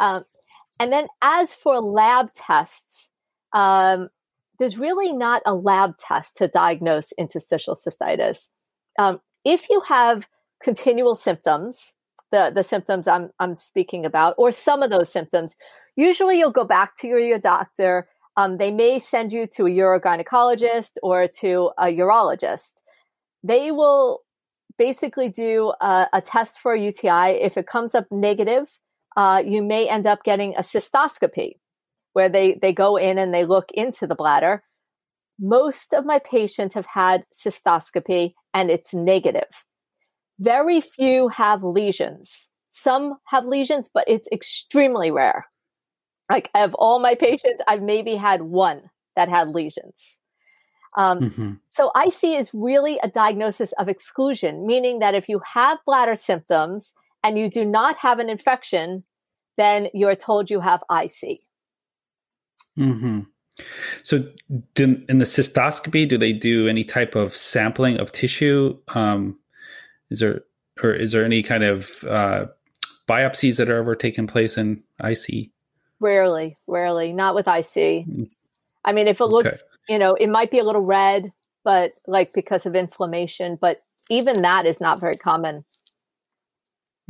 um, 0.00 0.24
and 0.78 0.92
then 0.92 1.06
as 1.22 1.54
for 1.54 1.80
lab 1.80 2.32
tests, 2.34 3.08
um, 3.52 4.08
there's 4.58 4.78
really 4.78 5.12
not 5.12 5.42
a 5.46 5.54
lab 5.54 5.96
test 5.98 6.36
to 6.38 6.48
diagnose 6.48 7.12
interstitial 7.12 7.76
cystitis. 7.76 8.48
Um, 8.98 9.20
if 9.44 9.68
you 9.70 9.80
have 9.86 10.28
continual 10.62 11.14
symptoms, 11.14 11.94
the 12.32 12.50
the 12.54 12.64
symptoms 12.64 13.06
I'm 13.06 13.30
I'm 13.38 13.54
speaking 13.54 14.04
about, 14.04 14.34
or 14.38 14.52
some 14.52 14.82
of 14.82 14.90
those 14.90 15.10
symptoms, 15.10 15.54
usually 15.96 16.38
you'll 16.38 16.50
go 16.50 16.64
back 16.64 16.96
to 16.98 17.08
your, 17.08 17.20
your 17.20 17.38
doctor 17.38 18.08
um, 18.36 18.58
they 18.58 18.70
may 18.70 18.98
send 18.98 19.32
you 19.32 19.46
to 19.46 19.66
a 19.66 19.70
urogynecologist 19.70 20.92
or 21.02 21.28
to 21.40 21.70
a 21.78 21.86
urologist. 21.86 22.72
They 23.42 23.70
will 23.70 24.20
basically 24.78 25.28
do 25.28 25.72
a, 25.80 26.06
a 26.12 26.20
test 26.20 26.60
for 26.60 26.74
UTI. 26.74 27.40
If 27.40 27.56
it 27.56 27.66
comes 27.66 27.94
up 27.94 28.06
negative, 28.10 28.70
uh, 29.16 29.42
you 29.44 29.62
may 29.62 29.88
end 29.88 30.06
up 30.06 30.22
getting 30.22 30.54
a 30.54 30.60
cystoscopy 30.60 31.54
where 32.12 32.28
they, 32.28 32.54
they 32.60 32.72
go 32.72 32.96
in 32.96 33.18
and 33.18 33.32
they 33.32 33.44
look 33.44 33.70
into 33.72 34.06
the 34.06 34.14
bladder. 34.14 34.62
most 35.38 35.92
of 35.92 36.06
my 36.06 36.18
patients 36.18 36.74
have 36.74 36.86
had 36.86 37.24
cystoscopy 37.34 38.32
and 38.54 38.70
it's 38.70 38.94
negative. 38.94 39.64
Very 40.38 40.80
few 40.80 41.28
have 41.28 41.62
lesions. 41.62 42.48
Some 42.70 43.14
have 43.24 43.44
lesions, 43.46 43.90
but 43.92 44.04
it's 44.06 44.28
extremely 44.32 45.10
rare. 45.10 45.46
Like 46.30 46.50
of 46.54 46.74
all 46.74 46.98
my 46.98 47.14
patients, 47.14 47.62
I've 47.68 47.82
maybe 47.82 48.16
had 48.16 48.42
one 48.42 48.90
that 49.14 49.28
had 49.28 49.48
lesions. 49.48 50.16
Um, 50.96 51.20
mm-hmm. 51.20 51.52
So 51.68 51.90
IC 51.94 52.24
is 52.24 52.50
really 52.54 52.98
a 53.02 53.08
diagnosis 53.08 53.72
of 53.72 53.88
exclusion, 53.88 54.66
meaning 54.66 55.00
that 55.00 55.14
if 55.14 55.28
you 55.28 55.40
have 55.54 55.78
bladder 55.84 56.16
symptoms 56.16 56.94
and 57.22 57.38
you 57.38 57.50
do 57.50 57.64
not 57.64 57.96
have 57.98 58.18
an 58.18 58.30
infection, 58.30 59.04
then 59.56 59.88
you're 59.92 60.16
told 60.16 60.50
you 60.50 60.60
have 60.60 60.82
IC. 60.90 61.40
Mm-hmm. 62.78 63.20
So, 64.02 64.30
do, 64.74 65.02
in 65.08 65.18
the 65.18 65.24
cystoscopy, 65.24 66.06
do 66.06 66.18
they 66.18 66.34
do 66.34 66.68
any 66.68 66.84
type 66.84 67.14
of 67.14 67.34
sampling 67.34 67.98
of 67.98 68.12
tissue? 68.12 68.78
Um, 68.88 69.38
is 70.10 70.20
there 70.20 70.42
or 70.82 70.92
is 70.92 71.12
there 71.12 71.24
any 71.24 71.42
kind 71.42 71.64
of 71.64 72.04
uh, 72.04 72.46
biopsies 73.08 73.56
that 73.56 73.70
are 73.70 73.78
ever 73.78 73.96
taken 73.96 74.26
place 74.26 74.58
in 74.58 74.82
IC? 75.02 75.50
Rarely, 76.00 76.56
rarely, 76.66 77.12
not 77.12 77.34
with 77.34 77.46
IC. 77.46 78.06
Mm. 78.06 78.30
I 78.84 78.92
mean, 78.92 79.08
if 79.08 79.20
it 79.20 79.26
looks, 79.26 79.46
okay. 79.46 79.62
you 79.88 79.98
know, 79.98 80.14
it 80.14 80.28
might 80.28 80.50
be 80.50 80.58
a 80.58 80.64
little 80.64 80.82
red, 80.82 81.32
but 81.64 81.92
like 82.06 82.32
because 82.32 82.66
of 82.66 82.74
inflammation, 82.74 83.58
but 83.60 83.80
even 84.10 84.42
that 84.42 84.66
is 84.66 84.80
not 84.80 85.00
very 85.00 85.16
common. 85.16 85.64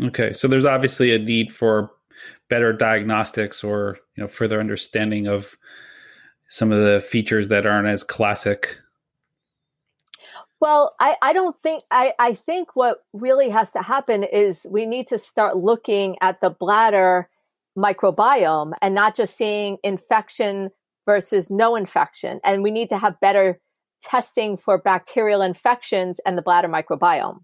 Okay, 0.03 0.33
so 0.33 0.49
there's 0.49 0.67
obviously 0.67 1.15
a 1.15 1.19
need 1.19 1.53
for 1.53 1.91
better 2.49 2.73
diagnostics 2.73 3.65
or 3.65 3.99
you 4.17 4.23
know 4.23 4.29
further 4.29 4.61
understanding 4.61 5.27
of 5.27 5.57
some 6.49 6.71
of 6.71 6.81
the 6.81 7.01
features 7.01 7.49
that 7.49 7.67
aren't 7.67 7.89
as 7.89 8.05
classic 8.05 8.79
well, 10.61 10.95
I, 10.99 11.17
I 11.21 11.33
don't 11.33 11.59
think, 11.61 11.83
I, 11.91 12.15
I 12.19 12.35
think 12.35 12.75
what 12.75 13.05
really 13.13 13.51
has 13.51 13.73
to 13.73 13.83
happen 13.83 14.23
is 14.23 14.67
we 14.71 14.87
need 14.87 15.09
to 15.09 15.19
start 15.19 15.57
looking 15.57 16.17
at 16.21 16.41
the 16.41 16.51
bladder 16.51 17.29
microbiome 17.77 18.73
and 18.81 18.95
not 18.95 19.15
just 19.15 19.37
seeing 19.37 19.79
infection 19.83 20.71
versus 21.05 21.51
no 21.51 21.77
infection. 21.77 22.41
And 22.45 22.63
we 22.63 22.71
need 22.71 22.89
to 22.89 22.99
have 22.99 23.21
better 23.21 23.61
testing 24.03 24.57
for 24.57 24.79
bacterial 24.79 25.43
infections 25.43 26.19
and 26.27 26.37
the 26.37 26.43
bladder 26.43 26.69
microbiome. 26.69 27.39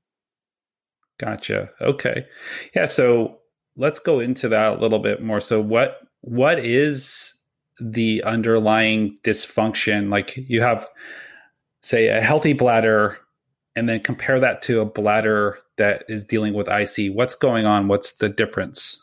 Gotcha. 1.18 1.70
Okay. 1.80 2.26
Yeah. 2.74 2.86
So 2.86 3.38
let's 3.76 3.98
go 3.98 4.20
into 4.20 4.48
that 4.48 4.78
a 4.78 4.80
little 4.80 4.98
bit 4.98 5.22
more. 5.22 5.40
So 5.40 5.60
what 5.60 6.00
what 6.22 6.58
is 6.58 7.34
the 7.80 8.22
underlying 8.24 9.18
dysfunction? 9.22 10.10
Like 10.10 10.36
you 10.36 10.60
have 10.62 10.88
say 11.82 12.08
a 12.08 12.20
healthy 12.20 12.52
bladder 12.52 13.18
and 13.74 13.88
then 13.88 14.00
compare 14.00 14.38
that 14.40 14.62
to 14.62 14.80
a 14.80 14.84
bladder 14.84 15.58
that 15.78 16.04
is 16.08 16.24
dealing 16.24 16.54
with 16.54 16.68
IC. 16.68 17.14
What's 17.14 17.34
going 17.34 17.66
on? 17.66 17.88
What's 17.88 18.16
the 18.16 18.28
difference? 18.28 19.00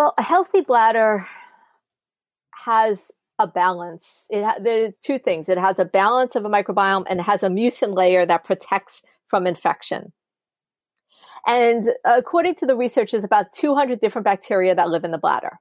Well, 0.00 0.14
a 0.16 0.22
healthy 0.22 0.62
bladder 0.62 1.28
has 2.64 3.10
a 3.38 3.46
balance. 3.46 4.24
It 4.30 4.42
ha- 4.42 4.56
there's 4.58 4.94
two 5.02 5.18
things. 5.18 5.46
It 5.50 5.58
has 5.58 5.78
a 5.78 5.84
balance 5.84 6.34
of 6.34 6.46
a 6.46 6.48
microbiome 6.48 7.04
and 7.06 7.20
it 7.20 7.24
has 7.24 7.42
a 7.42 7.48
mucin 7.48 7.94
layer 7.94 8.24
that 8.24 8.44
protects 8.44 9.02
from 9.26 9.46
infection. 9.46 10.10
And 11.46 11.84
according 12.06 12.54
to 12.54 12.66
the 12.66 12.76
research, 12.76 13.10
there's 13.10 13.24
about 13.24 13.52
200 13.52 14.00
different 14.00 14.24
bacteria 14.24 14.74
that 14.74 14.88
live 14.88 15.04
in 15.04 15.10
the 15.10 15.18
bladder. 15.18 15.58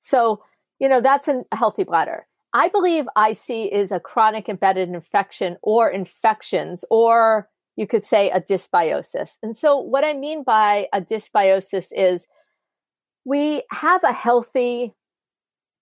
So, 0.00 0.44
you 0.78 0.90
know, 0.90 1.00
that's 1.00 1.28
a 1.28 1.44
healthy 1.52 1.84
bladder. 1.84 2.26
I 2.52 2.68
believe 2.68 3.06
IC 3.16 3.72
is 3.72 3.90
a 3.90 4.00
chronic 4.00 4.50
embedded 4.50 4.90
infection 4.90 5.56
or 5.62 5.88
infections, 5.88 6.84
or 6.90 7.48
you 7.78 7.86
could 7.86 8.04
say 8.04 8.30
a 8.30 8.40
dysbiosis. 8.40 9.38
And 9.42 9.56
so, 9.56 9.78
what 9.78 10.04
I 10.04 10.14
mean 10.14 10.42
by 10.42 10.88
a 10.92 11.00
dysbiosis 11.00 11.92
is 11.92 12.26
we 13.24 13.62
have 13.70 14.02
a 14.04 14.12
healthy 14.12 14.94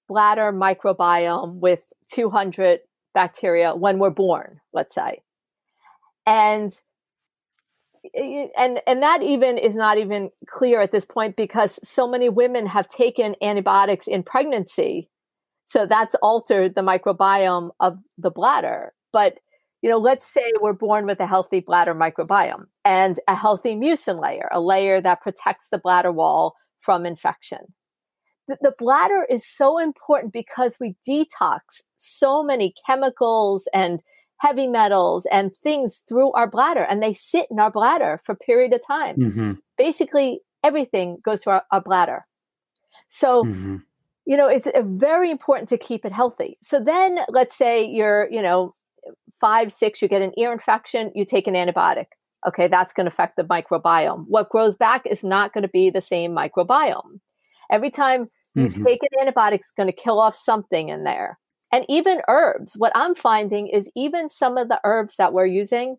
bladder 0.09 0.53
microbiome 0.53 1.59
with 1.61 1.93
200 2.13 2.81
bacteria 3.15 3.75
when 3.75 3.99
we're 3.99 4.11
born, 4.11 4.61
let's 4.73 4.95
say. 4.95 5.23
And 6.27 6.73
and 8.15 8.81
and 8.87 9.03
that 9.03 9.23
even 9.23 9.59
is 9.59 9.75
not 9.75 9.99
even 9.99 10.31
clear 10.47 10.81
at 10.81 10.93
this 10.93 11.05
point 11.05 11.35
because 11.35 11.81
so 11.83 12.07
many 12.07 12.29
women 12.29 12.67
have 12.67 12.89
taken 12.89 13.35
antibiotics 13.43 14.07
in 14.07 14.23
pregnancy 14.23 15.09
so 15.67 15.85
that's 15.85 16.15
altered 16.23 16.75
the 16.75 16.81
microbiome 16.81 17.71
of 17.81 17.99
the 18.17 18.31
bladder. 18.31 18.93
But, 19.13 19.41
you 19.87 19.93
know, 19.93 19.99
let's 19.99 20.27
say 20.27 20.51
we're 20.61 20.73
born 20.73 21.07
with 21.07 21.21
a 21.21 21.29
healthy 21.29 21.61
bladder 21.61 21.95
microbiome 21.95 22.67
and 22.85 23.21
a 23.29 23.37
healthy 23.37 23.77
mucin 23.77 24.21
layer, 24.21 24.49
a 24.51 24.61
layer 24.61 25.01
that 25.01 25.21
protects 25.21 25.69
the 25.69 25.79
bladder 25.79 26.11
wall 26.11 26.57
from 26.81 27.07
infection. 27.07 27.73
The, 28.49 28.59
the 28.63 28.75
bladder 28.77 29.25
is 29.31 29.47
so 29.47 29.79
important 29.79 30.33
because 30.33 30.79
we 30.81 30.97
detox 31.09 31.61
so 31.99 32.43
many 32.43 32.75
chemicals 32.85 33.69
and 33.73 34.03
heavy 34.39 34.67
metals 34.67 35.25
and 35.31 35.55
things 35.63 36.03
through 36.09 36.33
our 36.33 36.51
bladder 36.51 36.83
and 36.83 37.01
they 37.01 37.13
sit 37.13 37.47
in 37.49 37.61
our 37.61 37.71
bladder 37.71 38.21
for 38.25 38.33
a 38.33 38.37
period 38.37 38.73
of 38.73 38.85
time. 38.85 39.17
Mm-hmm. 39.17 39.53
Basically, 39.79 40.41
everything 40.65 41.19
goes 41.25 41.45
through 41.45 41.53
our, 41.53 41.65
our 41.71 41.81
bladder. 41.81 42.27
So, 43.09 43.45
mm-hmm 43.45 43.77
you 44.27 44.37
know, 44.37 44.49
it's 44.49 44.69
very 44.83 45.31
important 45.31 45.69
to 45.69 45.79
keep 45.79 46.05
it 46.05 46.11
healthy. 46.11 46.59
So 46.61 46.81
then 46.81 47.21
let's 47.29 47.57
say 47.57 47.87
you're, 47.87 48.29
you 48.29 48.43
know, 48.43 48.75
five, 49.41 49.73
six, 49.73 50.03
you 50.03 50.09
get 50.09 50.23
an 50.23 50.33
ear 50.37 50.53
infection, 50.53 51.11
you 51.15 51.25
take 51.25 51.47
an 51.47 51.55
antibiotic. 51.55 52.07
Okay, 52.47 52.69
that's 52.69 52.93
going 52.93 53.07
to 53.07 53.13
affect 53.13 53.37
the 53.37 53.43
microbiome. 53.43 54.25
What 54.29 54.51
grows 54.51 54.77
back 54.77 55.07
is 55.07 55.25
not 55.25 55.53
going 55.53 55.63
to 55.63 55.69
be 55.69 55.91
the 55.91 56.01
same 56.01 56.33
microbiome. 56.33 57.21
Every 57.71 57.91
time 57.91 58.27
you 58.55 58.69
mm-hmm. 58.69 58.85
take 58.85 59.01
an 59.03 59.27
antibiotic, 59.27 59.61
it's 59.61 59.73
going 59.77 59.89
to 59.89 59.93
kill 59.93 60.21
off 60.21 60.37
something 60.37 60.89
in 60.89 61.05
there. 61.05 61.39
And 61.73 61.85
even 61.89 62.21
herbs, 62.29 62.75
what 62.79 62.93
I'm 62.95 63.15
finding 63.15 63.67
is 63.67 63.91
even 63.97 64.31
some 64.31 64.57
of 64.57 64.69
the 64.69 64.81
herbs 64.85 65.17
that 65.17 65.33
we're 65.33 65.47
using, 65.47 65.97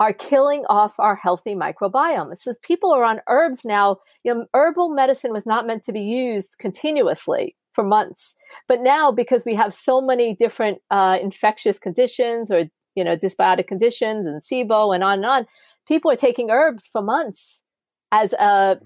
are 0.00 0.12
killing 0.12 0.64
off 0.68 0.94
our 0.98 1.16
healthy 1.16 1.54
microbiome. 1.54 2.32
It 2.32 2.40
says 2.40 2.56
people 2.62 2.92
are 2.92 3.04
on 3.04 3.20
herbs 3.28 3.64
now. 3.64 3.98
You 4.22 4.34
know, 4.34 4.46
herbal 4.54 4.90
medicine 4.90 5.32
was 5.32 5.46
not 5.46 5.66
meant 5.66 5.82
to 5.84 5.92
be 5.92 6.00
used 6.00 6.56
continuously 6.58 7.56
for 7.78 7.84
months, 7.84 8.34
but 8.66 8.80
now 8.80 9.12
because 9.12 9.44
we 9.44 9.54
have 9.54 9.72
so 9.72 10.00
many 10.00 10.34
different 10.34 10.78
uh, 10.90 11.16
infectious 11.22 11.78
conditions 11.78 12.50
or 12.50 12.64
you 12.96 13.04
know 13.04 13.16
dysbiotic 13.16 13.68
conditions 13.68 14.26
and 14.26 14.42
SIBO 14.42 14.92
and 14.92 15.04
on 15.04 15.18
and 15.18 15.26
on, 15.26 15.46
people 15.86 16.10
are 16.10 16.16
taking 16.16 16.50
herbs 16.50 16.88
for 16.90 17.00
months 17.00 17.62
as 18.10 18.32
a 18.32 18.80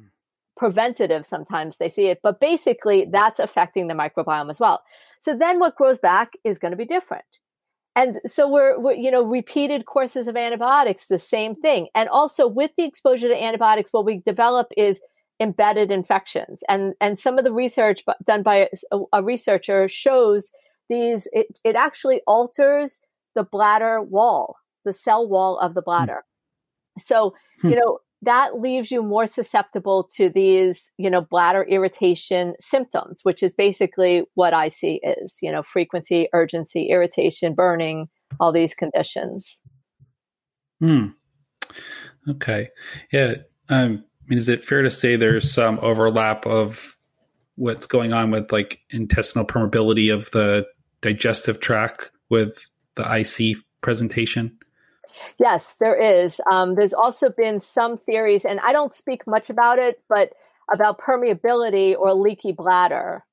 preventative. 0.59 1.25
Sometimes 1.25 1.79
they 1.79 1.89
see 1.89 2.09
it, 2.09 2.21
but 2.23 2.39
basically 2.39 3.07
that's 3.11 3.41
affecting 3.41 3.87
the 3.87 3.95
microbiome 3.95 4.51
as 4.51 4.61
well. 4.61 4.83
So 5.21 5.35
then 5.35 5.59
what 5.59 5.77
grows 5.77 5.99
back 5.99 6.33
is 6.45 6.59
going 6.59 6.73
to 6.73 6.77
be 6.77 6.85
different 6.85 7.25
and 7.95 8.21
so 8.27 8.49
we're, 8.49 8.79
we're, 8.79 8.95
you 8.95 9.11
know 9.11 9.23
repeated 9.23 9.87
courses 9.87 10.29
of 10.29 10.37
antibiotics 10.37 11.07
the 11.07 11.19
same 11.19 11.55
thing 11.55 11.89
and 11.95 12.09
also 12.09 12.47
with 12.47 12.71
the 12.77 12.85
exposure 12.85 13.29
to 13.29 13.43
antibiotics 13.43 13.93
what 13.93 14.05
we 14.05 14.19
develop 14.19 14.69
is 14.77 15.01
embedded 15.41 15.91
infections 15.91 16.63
and 16.69 16.95
and 17.01 17.19
some 17.19 17.39
of 17.39 17.45
the 17.45 17.53
research 17.53 18.05
done 18.25 18.43
by 18.43 18.69
a, 18.93 18.99
a 19.13 19.23
researcher 19.23 19.89
shows 19.89 20.53
these 20.89 21.27
it, 21.33 21.59
it 21.65 21.75
actually 21.75 22.21
alters 22.27 23.01
the 23.35 23.43
bladder 23.43 24.01
wall 24.01 24.57
the 24.85 24.93
cell 24.93 25.29
wall 25.29 25.59
of 25.59 25.75
the 25.75 25.81
hmm. 25.81 25.87
bladder 25.87 26.25
so 26.99 27.35
hmm. 27.61 27.71
you 27.71 27.77
know 27.77 27.99
that 28.23 28.61
leaves 28.61 28.91
you 28.91 29.03
more 29.03 29.27
susceptible 29.27 30.05
to 30.15 30.29
these, 30.29 30.93
you 30.97 31.11
know, 31.11 31.21
bladder 31.21 31.65
irritation 31.65 32.55
symptoms, 32.61 33.19
which 33.25 33.43
is 33.43 33.53
basically 33.53 34.23
what 34.35 34.55
I 34.55 34.69
see 34.69 35.01
is, 35.03 35.39
you 35.43 35.51
know, 35.51 35.63
frequency, 35.63 36.29
urgency, 36.33 36.89
irritation, 36.89 37.55
burning, 37.55 38.09
all 38.39 38.53
these 38.53 38.75
conditions. 38.75 39.59
Hmm. 40.79 41.09
Okay. 42.29 42.71
Yeah. 43.13 43.35
Um, 43.69 44.05
is 44.31 44.49
it 44.49 44.65
fair 44.65 44.83
to 44.83 44.91
say 44.91 45.17
there's 45.17 45.53
some 45.53 45.79
overlap 45.83 46.47
of 46.47 46.97
what's 47.57 47.87
going 47.87 48.13
on 48.13 48.31
with 48.31 48.51
like 48.53 48.81
intestinal 48.91 49.47
permeability 49.47 50.13
of 50.13 50.31
the 50.31 50.67
digestive 51.01 51.61
tract 51.61 52.11
with 52.31 52.69
the 52.95 53.03
IC 53.03 53.59
presentation? 53.81 54.59
Yes, 55.39 55.77
there 55.79 55.97
is. 55.97 56.41
Um, 56.51 56.75
there's 56.75 56.95
also 56.95 57.29
been 57.29 57.61
some 57.61 57.99
theories, 57.99 58.45
and 58.45 58.61
I 58.61 58.73
don't 58.73 58.95
speak 58.95 59.27
much 59.27 59.51
about 59.51 59.79
it, 59.79 60.01
but 60.09 60.33
about 60.73 61.01
permeability 61.01 61.95
or 61.97 62.15
leaky 62.15 62.53
bladder. 62.53 63.25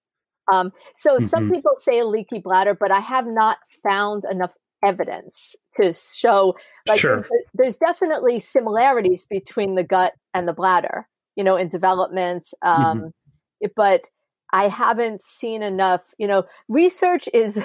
Um, 0.51 0.72
so 0.98 1.17
mm-hmm. 1.17 1.27
some 1.27 1.51
people 1.51 1.74
say 1.79 2.03
leaky 2.03 2.39
bladder, 2.39 2.74
but 2.74 2.91
I 2.91 3.00
have 3.00 3.27
not 3.27 3.60
found 3.84 4.24
enough 4.29 4.51
evidence 4.84 5.56
to 5.74 5.94
show 5.94 6.56
like 6.88 7.00
sure. 7.00 7.28
there's 7.54 7.76
definitely 7.76 8.40
similarities 8.40 9.26
between 9.30 9.76
the 9.76 9.84
gut 9.84 10.14
and 10.34 10.48
the 10.48 10.54
bladder 10.54 11.08
you 11.36 11.44
know 11.44 11.58
in 11.58 11.68
development 11.68 12.48
um, 12.62 13.00
mm-hmm. 13.00 13.68
but 13.76 14.10
I 14.52 14.68
haven't 14.68 15.22
seen 15.22 15.62
enough, 15.64 16.02
you 16.18 16.28
know, 16.28 16.44
research 16.68 17.30
is 17.34 17.62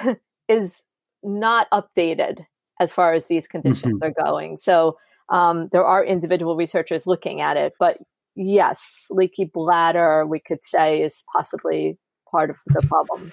is 0.47 0.83
not 1.23 1.67
updated 1.71 2.45
as 2.79 2.91
far 2.91 3.13
as 3.13 3.25
these 3.25 3.47
conditions 3.47 3.95
mm-hmm. 3.95 4.03
are 4.03 4.25
going. 4.25 4.57
So 4.57 4.97
um, 5.29 5.69
there 5.71 5.85
are 5.85 6.05
individual 6.05 6.55
researchers 6.55 7.07
looking 7.07 7.41
at 7.41 7.57
it, 7.57 7.73
but 7.79 7.97
yes, 8.35 8.83
leaky 9.09 9.45
bladder, 9.45 10.25
we 10.25 10.39
could 10.39 10.63
say, 10.63 11.01
is 11.01 11.23
possibly 11.31 11.97
part 12.29 12.49
of 12.49 12.57
the 12.67 12.85
problem. 12.87 13.31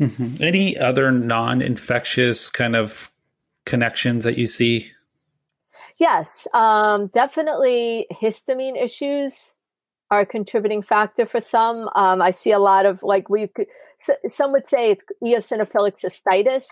Mm-hmm. 0.00 0.42
Any 0.42 0.78
other 0.78 1.10
non 1.10 1.60
infectious 1.60 2.48
kind 2.48 2.74
of 2.74 3.10
connections 3.66 4.24
that 4.24 4.38
you 4.38 4.46
see? 4.46 4.90
Yes, 5.98 6.48
um, 6.54 7.08
definitely 7.08 8.06
histamine 8.10 8.82
issues 8.82 9.52
are 10.10 10.20
a 10.20 10.26
contributing 10.26 10.82
factor 10.82 11.26
for 11.26 11.40
some. 11.40 11.88
Um, 11.94 12.22
I 12.22 12.30
see 12.30 12.52
a 12.52 12.58
lot 12.58 12.86
of 12.86 13.02
like 13.02 13.28
we 13.28 13.48
could, 13.48 13.66
some 14.30 14.52
would 14.52 14.66
say 14.66 14.92
it's 14.92 15.02
eosinophilic 15.22 16.00
cystitis. 16.00 16.64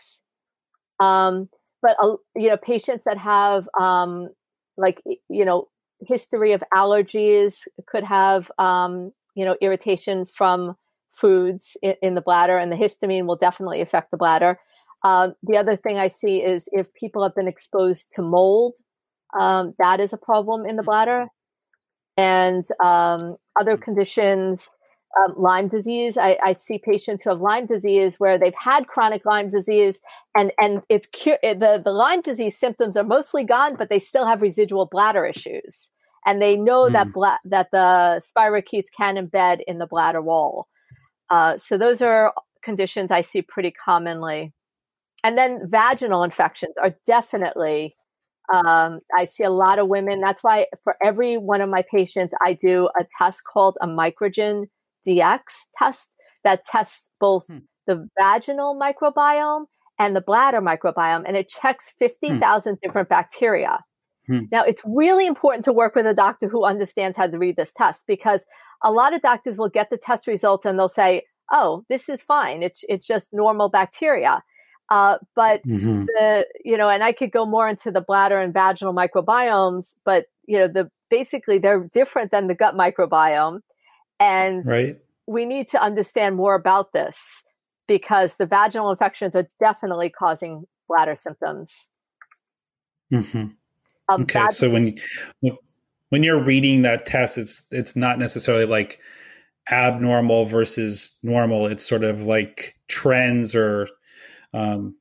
Um, 0.98 1.48
but 1.82 1.96
uh, 2.02 2.16
you 2.34 2.48
know, 2.48 2.56
patients 2.56 3.04
that 3.04 3.18
have 3.18 3.68
um, 3.78 4.30
like 4.78 5.02
you 5.28 5.44
know 5.44 5.68
history 6.06 6.52
of 6.52 6.62
allergies 6.74 7.66
could 7.86 8.04
have 8.04 8.50
um, 8.58 9.12
you 9.34 9.44
know 9.44 9.56
irritation 9.60 10.24
from 10.24 10.76
foods 11.12 11.76
in, 11.82 11.94
in, 12.02 12.14
the 12.14 12.20
bladder, 12.20 12.58
and 12.58 12.70
the 12.70 12.76
histamine 12.76 13.26
will 13.26 13.36
definitely 13.36 13.80
affect 13.80 14.10
the 14.10 14.16
bladder. 14.16 14.58
Uh, 15.02 15.30
the 15.42 15.56
other 15.56 15.76
thing 15.76 15.98
I 15.98 16.08
see 16.08 16.38
is 16.38 16.68
if 16.72 16.92
people 16.94 17.22
have 17.22 17.34
been 17.34 17.48
exposed 17.48 18.12
to 18.12 18.22
mold, 18.22 18.74
um, 19.38 19.74
that 19.78 20.00
is 20.00 20.12
a 20.12 20.16
problem 20.16 20.66
in 20.66 20.76
the 20.76 20.82
bladder, 20.82 21.26
and 22.16 22.64
um, 22.82 23.36
other 23.58 23.76
conditions 23.76 24.70
um, 25.16 25.34
Lyme 25.36 25.68
disease. 25.68 26.16
I, 26.16 26.38
I, 26.42 26.52
see 26.52 26.78
patients 26.78 27.22
who 27.22 27.30
have 27.30 27.40
Lyme 27.40 27.66
disease 27.66 28.20
where 28.20 28.38
they've 28.38 28.54
had 28.54 28.86
chronic 28.86 29.24
Lyme 29.24 29.50
disease, 29.50 30.00
and 30.36 30.52
and 30.60 30.82
it's 30.88 31.08
cu- 31.08 31.38
the 31.42 31.80
the 31.82 31.92
Lyme 31.92 32.20
disease 32.20 32.56
symptoms 32.56 32.96
are 32.96 33.04
mostly 33.04 33.44
gone, 33.44 33.76
but 33.76 33.88
they 33.88 33.98
still 33.98 34.26
have 34.26 34.42
residual 34.42 34.86
bladder 34.86 35.24
issues, 35.24 35.90
and 36.26 36.42
they 36.42 36.56
know 36.56 36.84
mm. 36.84 36.92
that 36.92 37.12
bla- 37.12 37.40
that 37.44 37.70
the 37.70 38.20
spirochetes 38.20 38.86
can 38.96 39.16
embed 39.16 39.60
in 39.66 39.78
the 39.78 39.86
bladder 39.86 40.22
wall. 40.22 40.68
Uh, 41.30 41.58
so 41.58 41.76
those 41.76 42.02
are 42.02 42.32
conditions 42.62 43.10
I 43.10 43.22
see 43.22 43.42
pretty 43.42 43.70
commonly, 43.70 44.52
and 45.24 45.36
then 45.36 45.62
vaginal 45.64 46.22
infections 46.22 46.74
are 46.82 46.94
definitely. 47.06 47.94
Um, 48.52 49.00
I 49.14 49.26
see 49.26 49.44
a 49.44 49.50
lot 49.50 49.78
of 49.78 49.88
women. 49.88 50.22
That's 50.22 50.42
why 50.42 50.68
for 50.82 50.96
every 51.04 51.36
one 51.36 51.60
of 51.60 51.68
my 51.68 51.84
patients, 51.90 52.32
I 52.44 52.54
do 52.54 52.88
a 52.98 53.04
test 53.18 53.42
called 53.44 53.76
a 53.82 53.86
microgen 53.86 54.68
DX 55.06 55.40
test 55.76 56.08
that 56.44 56.64
tests 56.64 57.04
both 57.20 57.46
hmm. 57.46 57.58
the 57.86 58.08
vaginal 58.18 58.78
microbiome 58.80 59.66
and 59.98 60.14
the 60.16 60.20
bladder 60.20 60.60
microbiome, 60.60 61.24
and 61.26 61.36
it 61.36 61.48
checks 61.48 61.92
50,000 61.98 62.72
hmm. 62.72 62.78
different 62.82 63.08
bacteria. 63.08 63.80
Hmm. 64.28 64.40
Now, 64.52 64.62
it's 64.62 64.82
really 64.86 65.26
important 65.26 65.64
to 65.64 65.72
work 65.72 65.94
with 65.94 66.06
a 66.06 66.14
doctor 66.14 66.48
who 66.48 66.64
understands 66.64 67.16
how 67.16 67.26
to 67.26 67.38
read 67.38 67.56
this 67.56 67.72
test 67.72 68.06
because 68.06 68.42
a 68.84 68.92
lot 68.92 69.14
of 69.14 69.22
doctors 69.22 69.56
will 69.56 69.70
get 69.70 69.90
the 69.90 69.96
test 69.96 70.26
results 70.26 70.66
and 70.66 70.78
they'll 70.78 70.88
say, 70.88 71.22
"Oh, 71.50 71.84
this 71.88 72.08
is 72.08 72.22
fine. 72.22 72.62
It's 72.62 72.84
it's 72.88 73.06
just 73.06 73.32
normal 73.32 73.68
bacteria." 73.70 74.42
Uh, 74.90 75.18
but 75.34 75.62
mm-hmm. 75.66 76.04
the 76.04 76.46
you 76.64 76.76
know, 76.76 76.88
and 76.88 77.02
I 77.02 77.12
could 77.12 77.32
go 77.32 77.46
more 77.46 77.68
into 77.68 77.90
the 77.90 78.00
bladder 78.00 78.38
and 78.38 78.52
vaginal 78.52 78.94
microbiomes, 78.94 79.94
but 80.04 80.26
you 80.46 80.58
know, 80.58 80.68
the 80.68 80.90
basically 81.10 81.58
they're 81.58 81.88
different 81.92 82.30
than 82.30 82.46
the 82.46 82.54
gut 82.54 82.74
microbiome. 82.74 83.60
And 84.20 84.66
right. 84.66 84.98
we 85.26 85.46
need 85.46 85.68
to 85.68 85.82
understand 85.82 86.36
more 86.36 86.54
about 86.54 86.92
this 86.92 87.18
because 87.86 88.34
the 88.36 88.46
vaginal 88.46 88.90
infections 88.90 89.36
are 89.36 89.48
definitely 89.60 90.10
causing 90.10 90.64
bladder 90.88 91.16
symptoms. 91.18 91.86
Mm-hmm. 93.12 93.46
Um, 94.08 94.22
okay, 94.22 94.46
so 94.50 94.70
when 94.70 94.96
when 96.10 96.22
you're 96.22 96.42
reading 96.42 96.82
that 96.82 97.06
test, 97.06 97.38
it's 97.38 97.66
it's 97.70 97.96
not 97.96 98.18
necessarily 98.18 98.64
like 98.64 99.00
abnormal 99.70 100.46
versus 100.46 101.18
normal. 101.22 101.66
It's 101.66 101.86
sort 101.86 102.04
of 102.04 102.22
like 102.22 102.76
trends 102.88 103.54
or 103.54 103.88
um, 104.54 104.96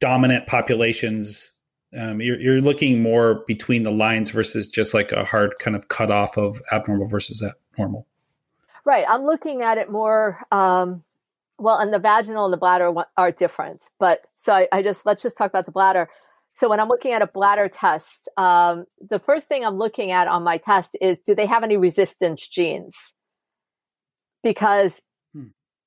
dominant 0.00 0.46
populations. 0.46 1.52
Um, 1.98 2.20
you're, 2.20 2.40
you're 2.40 2.60
looking 2.60 3.02
more 3.02 3.44
between 3.46 3.82
the 3.82 3.90
lines 3.90 4.30
versus 4.30 4.68
just 4.68 4.94
like 4.94 5.12
a 5.12 5.24
hard 5.24 5.54
kind 5.58 5.76
of 5.76 5.88
cutoff 5.88 6.38
of 6.38 6.60
abnormal 6.72 7.08
versus 7.08 7.44
normal. 7.76 8.06
Right. 8.84 9.04
I'm 9.08 9.24
looking 9.24 9.62
at 9.62 9.76
it 9.76 9.90
more. 9.90 10.40
Um, 10.50 11.02
well, 11.58 11.78
and 11.78 11.92
the 11.92 11.98
vaginal 11.98 12.46
and 12.46 12.52
the 12.52 12.58
bladder 12.58 12.92
are 13.18 13.32
different, 13.32 13.90
but 13.98 14.26
so 14.36 14.54
I, 14.54 14.68
I, 14.72 14.82
just 14.82 15.04
let's 15.04 15.22
just 15.22 15.36
talk 15.36 15.50
about 15.50 15.66
the 15.66 15.72
bladder. 15.72 16.08
So 16.60 16.68
when 16.68 16.78
I'm 16.78 16.88
looking 16.88 17.12
at 17.12 17.22
a 17.22 17.26
bladder 17.26 17.70
test, 17.70 18.28
um, 18.36 18.84
the 19.00 19.18
first 19.18 19.48
thing 19.48 19.64
I'm 19.64 19.78
looking 19.78 20.10
at 20.10 20.28
on 20.28 20.44
my 20.44 20.58
test 20.58 20.90
is 21.00 21.16
do 21.24 21.34
they 21.34 21.46
have 21.46 21.62
any 21.62 21.78
resistance 21.78 22.46
genes? 22.46 23.14
Because 24.42 25.00
hmm. 25.32 25.46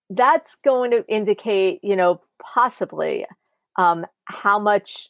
that's 0.09 0.55
going 0.65 0.89
to 0.89 1.05
indicate, 1.07 1.79
you 1.83 1.95
know, 1.95 2.21
possibly 2.41 3.27
um, 3.77 4.07
how 4.25 4.57
much 4.57 5.09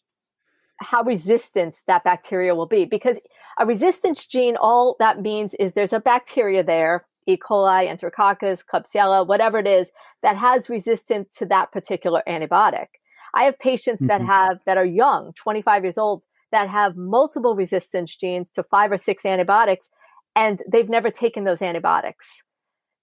how 0.82 1.02
resistant 1.02 1.78
that 1.88 2.04
bacteria 2.04 2.54
will 2.54 2.65
be 2.65 2.84
because 2.84 3.17
a 3.58 3.65
resistance 3.65 4.28
gene 4.28 4.58
all 4.58 4.97
that 4.99 5.21
means 5.21 5.54
is 5.62 5.71
there's 5.71 5.93
a 5.93 5.99
bacteria 5.99 6.62
there 6.62 7.06
E. 7.26 7.38
coli, 7.38 7.88
Enterococcus, 7.88 8.65
Klebsiella, 8.65 9.26
whatever 9.26 9.60
it 9.60 9.67
is 9.67 9.91
that 10.23 10.36
has 10.36 10.69
resistance 10.69 11.38
to 11.38 11.45
that 11.45 11.71
particular 11.71 12.21
antibiotic. 12.28 12.88
I 13.34 13.43
have 13.43 13.58
patients 13.60 14.02
mm-hmm. 14.02 14.08
that 14.08 14.22
have 14.22 14.60
that 14.65 14.78
are 14.78 14.86
young, 14.86 15.34
25 15.36 15.84
years 15.84 15.98
old, 15.98 16.24
that 16.52 16.69
have 16.69 16.96
multiple 16.96 17.56
resistance 17.56 18.15
genes 18.15 18.50
to 18.56 18.63
five 18.63 18.91
or 18.91 18.98
six 18.98 19.26
antibiotics, 19.26 19.89
and 20.36 20.62
they've 20.72 20.89
never 20.89 21.10
taken 21.10 21.43
those 21.43 21.62
antibiotics. 21.62 22.28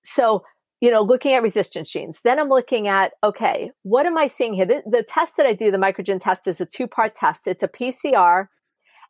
So, 0.05 0.45
you 0.81 0.91
know, 0.91 1.03
looking 1.03 1.35
at 1.35 1.43
resistance 1.43 1.91
genes, 1.91 2.19
then 2.25 2.39
I'm 2.39 2.49
looking 2.49 2.89
at 2.89 3.13
okay, 3.23 3.71
what 3.83 4.07
am 4.07 4.17
I 4.17 4.29
seeing 4.29 4.55
here? 4.55 4.67
The, 4.67 4.83
the 4.87 5.03
test 5.03 5.37
that 5.37 5.47
I 5.47 5.53
do, 5.53 5.71
the 5.71 5.79
microgen 5.79 6.23
test, 6.23 6.47
is 6.47 6.61
a 6.61 6.67
two 6.67 6.87
part 6.87 7.17
test. 7.17 7.43
It's 7.47 7.63
a 7.63 7.69
PCR 7.69 8.47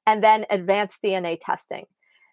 and 0.06 0.24
then 0.24 0.46
advanced 0.50 0.98
DNA 1.04 1.38
testing. 1.40 1.84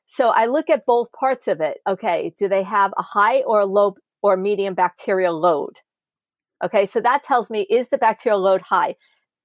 So 0.06 0.30
I 0.30 0.46
look 0.46 0.70
at 0.70 0.86
both 0.86 1.12
parts 1.12 1.48
of 1.48 1.60
it. 1.60 1.80
Okay, 1.88 2.34
do 2.40 2.48
they 2.48 2.64
have 2.64 2.94
a 2.98 3.04
high 3.04 3.42
or 3.42 3.60
a 3.60 3.66
low 3.66 3.96
or 4.24 4.38
medium 4.38 4.74
bacterial 4.74 5.40
load? 5.40 5.74
Okay, 6.64 6.86
so 6.86 7.02
that 7.02 7.24
tells 7.24 7.50
me 7.50 7.62
is 7.70 7.90
the 7.90 7.98
bacterial 7.98 8.42
load 8.42 8.62
high? 8.62 8.96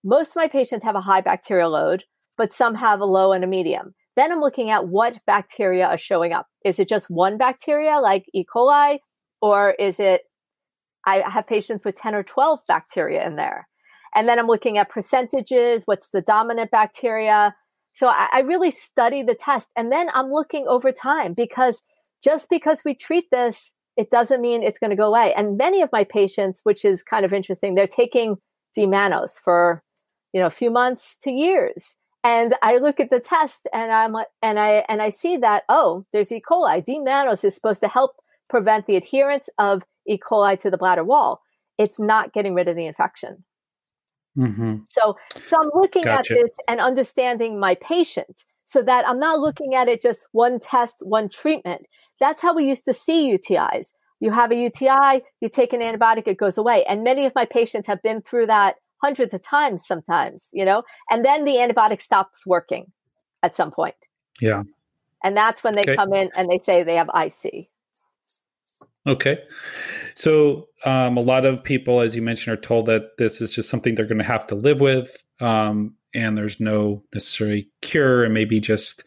Most 0.05 0.31
of 0.31 0.37
my 0.37 0.49
patients 0.49 0.85
have 0.85 0.97
a 0.97 1.01
high 1.01 1.21
bacterial 1.21 1.71
load, 1.71 2.05
but 2.37 2.53
some 2.53 2.75
have 2.75 3.01
a 3.01 3.05
low 3.05 3.33
and 3.33 3.45
a 3.45 3.47
medium. 3.47 3.95
Then 4.17 4.33
I'm 4.33 4.41
looking 4.41 4.71
at 4.71 4.87
what 4.89 5.17
bacteria 5.27 5.87
are 5.87 5.99
showing 5.99 6.33
up. 6.33 6.47
Is 6.65 6.79
it 6.79 6.89
just 6.89 7.09
one 7.09 7.39
bacteria 7.39 7.99
like 7.99 8.25
E. 8.35 8.45
coli, 8.45 8.99
or 9.41 9.71
is 9.71 10.01
it, 10.01 10.23
I 11.07 11.23
have 11.29 11.47
patients 11.47 11.85
with 11.85 11.97
10 11.97 12.15
or 12.15 12.23
12 12.23 12.61
bacteria 12.69 13.27
in 13.27 13.37
there? 13.37 13.69
And 14.15 14.29
then 14.29 14.39
I'm 14.39 14.47
looking 14.47 14.79
at 14.79 14.91
percentages. 14.91 15.85
What's 15.87 16.09
the 16.11 16.21
dominant 16.21 16.71
bacteria? 16.71 17.55
So 17.95 18.07
I, 18.07 18.29
I 18.33 18.41
really 18.41 18.71
study 18.71 19.23
the 19.23 19.35
test 19.35 19.69
and 19.77 19.91
then 19.91 20.09
I'm 20.13 20.31
looking 20.31 20.67
over 20.67 20.93
time 20.93 21.35
because 21.35 21.83
just 22.23 22.49
because 22.51 22.83
we 22.85 22.95
treat 22.95 23.25
this, 23.31 23.73
it 23.97 24.11
doesn't 24.11 24.41
mean 24.41 24.63
it's 24.63 24.79
going 24.79 24.91
to 24.91 24.97
go 24.97 25.09
away. 25.09 25.35
And 25.35 25.57
many 25.57 25.83
of 25.83 25.91
my 25.93 26.05
patients, 26.05 26.61
which 26.65 26.85
is 26.85 27.03
kind 27.03 27.25
of 27.25 27.33
interesting, 27.33 27.75
they're 27.75 27.87
taking 27.87 28.37
D-mannose 28.75 29.39
for, 29.43 29.83
you 30.33 30.41
know, 30.41 30.47
a 30.47 30.51
few 30.51 30.71
months 30.71 31.17
to 31.23 31.31
years. 31.31 31.97
And 32.25 32.55
I 32.63 32.79
look 32.79 33.01
at 33.01 33.11
the 33.11 33.21
test 33.21 33.67
and 33.73 33.91
I'm 33.91 34.15
and 34.43 34.59
I 34.59 34.85
and 34.89 35.03
I 35.03 35.11
see 35.11 35.37
that 35.39 35.65
oh, 35.69 36.07
there's 36.13 36.31
E. 36.31 36.41
coli. 36.41 36.85
D-mannose 36.85 37.45
is 37.45 37.55
supposed 37.55 37.83
to 37.83 37.89
help 37.89 38.13
prevent 38.49 38.87
the 38.87 38.97
adherence 38.97 39.49
of 39.59 39.83
E. 40.07 40.19
coli 40.19 40.59
to 40.61 40.71
the 40.71 40.79
bladder 40.79 41.05
wall. 41.05 41.43
It's 41.79 41.99
not 41.99 42.33
getting 42.33 42.55
rid 42.55 42.69
of 42.69 42.77
the 42.77 42.87
infection. 42.87 43.45
Mm-hmm. 44.39 44.77
So, 44.89 45.17
so 45.51 45.61
I'm 45.61 45.71
looking 45.75 46.05
gotcha. 46.05 46.35
at 46.35 46.41
this 46.41 46.51
and 46.69 46.81
understanding 46.81 47.59
my 47.59 47.75
patient 47.75 48.45
so 48.73 48.81
that 48.83 49.07
I'm 49.07 49.19
not 49.19 49.39
looking 49.39 49.75
at 49.75 49.87
it 49.87 50.01
just 50.01 50.27
one 50.33 50.59
test, 50.59 50.97
one 51.03 51.29
treatment. 51.29 51.85
That's 52.19 52.41
how 52.41 52.55
we 52.55 52.67
used 52.67 52.87
to 52.87 52.95
see 52.95 53.37
UTIs. 53.37 53.89
You 54.19 54.31
have 54.31 54.51
a 54.51 54.57
UTI, 54.57 55.23
you 55.43 55.51
take 55.51 55.75
an 55.75 55.81
antibiotic, 55.81 56.27
it 56.27 56.39
goes 56.39 56.57
away. 56.57 56.83
And 56.87 57.05
many 57.05 57.27
of 57.27 57.35
my 57.35 57.45
patients 57.45 57.87
have 57.87 58.03
been 58.03 58.23
through 58.23 58.47
that 58.47 58.77
hundreds 59.03 59.35
of 59.35 59.43
times 59.43 59.87
sometimes, 59.87 60.49
you 60.55 60.65
know, 60.65 60.85
and 61.11 61.23
then 61.23 61.45
the 61.45 61.57
antibiotic 61.57 62.01
stops 62.01 62.47
working 62.47 62.91
at 63.43 63.55
some 63.55 63.71
point. 63.71 63.97
Yeah. 64.41 64.63
And 65.23 65.37
that's 65.37 65.63
when 65.63 65.75
they 65.75 65.83
okay. 65.83 65.97
come 65.97 66.15
in 66.15 66.31
and 66.35 66.49
they 66.51 66.59
say 66.59 66.83
they 66.83 66.97
have 66.97 67.11
IC. 67.15 67.69
Okay. 69.07 69.39
So, 70.15 70.69
um, 70.85 71.17
a 71.17 71.21
lot 71.21 71.45
of 71.45 71.65
people, 71.65 72.01
as 72.01 72.15
you 72.15 72.23
mentioned, 72.23 72.57
are 72.57 72.61
told 72.61 72.87
that 72.87 73.17
this 73.19 73.41
is 73.41 73.53
just 73.53 73.69
something 73.69 73.95
they're 73.95 74.07
going 74.07 74.19
to 74.19 74.25
have 74.25 74.47
to 74.49 74.55
live 74.55 74.81
with, 74.81 75.23
um, 75.41 75.95
and 76.15 76.37
there's 76.37 76.61
no 76.61 77.03
necessary 77.13 77.69
cure, 77.81 78.23
and 78.23 78.35
maybe 78.35 78.61
just 78.61 79.03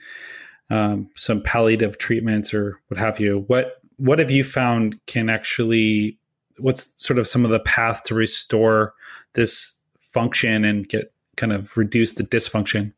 um, 0.70 1.10
some 1.16 1.42
palliative 1.42 1.98
treatments 1.98 2.54
or 2.54 2.80
what 2.88 3.00
have 3.00 3.20
you. 3.20 3.46
What 3.48 3.82
what 3.98 4.20
have 4.20 4.32
you 4.32 4.44
found 4.44 5.00
can 5.06 5.30
actually 5.30 6.20
what's 6.58 7.02
sort 7.02 7.20
of 7.20 7.28
some 7.28 7.46
of 7.46 7.52
the 7.52 7.60
path 7.60 8.04
to 8.04 8.16
restore 8.16 8.94
this 9.34 9.74
function 10.02 10.64
and 10.64 10.88
get 10.88 11.14
kind 11.38 11.54
of 11.54 11.76
reduce 11.78 12.14
the 12.14 12.24
dysfunction? 12.24 12.94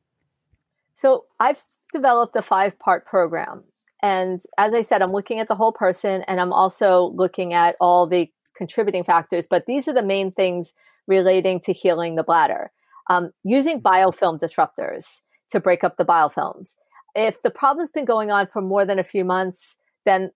So 0.94 1.26
I've 1.40 1.64
developed 1.92 2.36
a 2.36 2.42
five 2.42 2.78
part 2.80 3.06
program. 3.06 3.64
And 4.02 4.42
as 4.58 4.74
I 4.74 4.82
said, 4.82 5.02
I'm 5.02 5.12
looking 5.12 5.40
at 5.40 5.48
the 5.48 5.56
whole 5.56 5.72
person 5.72 6.24
and 6.28 6.40
I'm 6.40 6.54
also 6.54 7.12
looking 7.16 7.54
at 7.54 7.76
all 7.80 8.08
the 8.08 8.32
contributing 8.56 9.04
factors. 9.04 9.48
But 9.50 9.66
these 9.66 9.88
are 9.88 9.94
the 9.94 10.04
main 10.04 10.32
things 10.32 10.74
relating 11.08 11.60
to 11.62 11.74
healing 11.74 12.16
the 12.16 12.24
bladder. 12.24 12.72
Um, 13.10 13.32
using 13.44 13.82
biofilm 13.82 14.40
disruptors 14.40 15.22
to 15.52 15.60
break 15.60 15.84
up 15.84 15.98
the 15.98 16.06
biofilms. 16.06 16.76
If 17.16 17.42
the 17.42 17.50
problem's 17.50 17.92
been 17.92 18.06
going 18.06 18.32
on 18.32 18.48
for 18.48 18.62
more 18.62 18.86
than 18.86 19.00
a 19.00 19.04
few 19.04 19.24
months, 19.24 19.76
then 20.06 20.32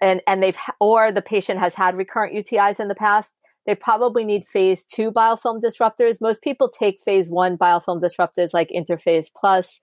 and 0.00 0.20
and 0.26 0.42
they've 0.42 0.56
or 0.80 1.12
the 1.12 1.22
patient 1.22 1.60
has 1.60 1.74
had 1.74 1.96
recurrent 1.96 2.34
UTIs 2.34 2.80
in 2.80 2.88
the 2.88 2.94
past, 2.94 3.32
they 3.66 3.74
probably 3.74 4.24
need 4.24 4.46
phase 4.46 4.84
two 4.84 5.10
biofilm 5.12 5.62
disruptors. 5.62 6.20
Most 6.20 6.42
people 6.42 6.68
take 6.68 7.00
phase 7.00 7.30
one 7.30 7.56
biofilm 7.56 8.02
disruptors 8.02 8.52
like 8.52 8.70
InterFase 8.70 9.28
Plus, 9.34 9.80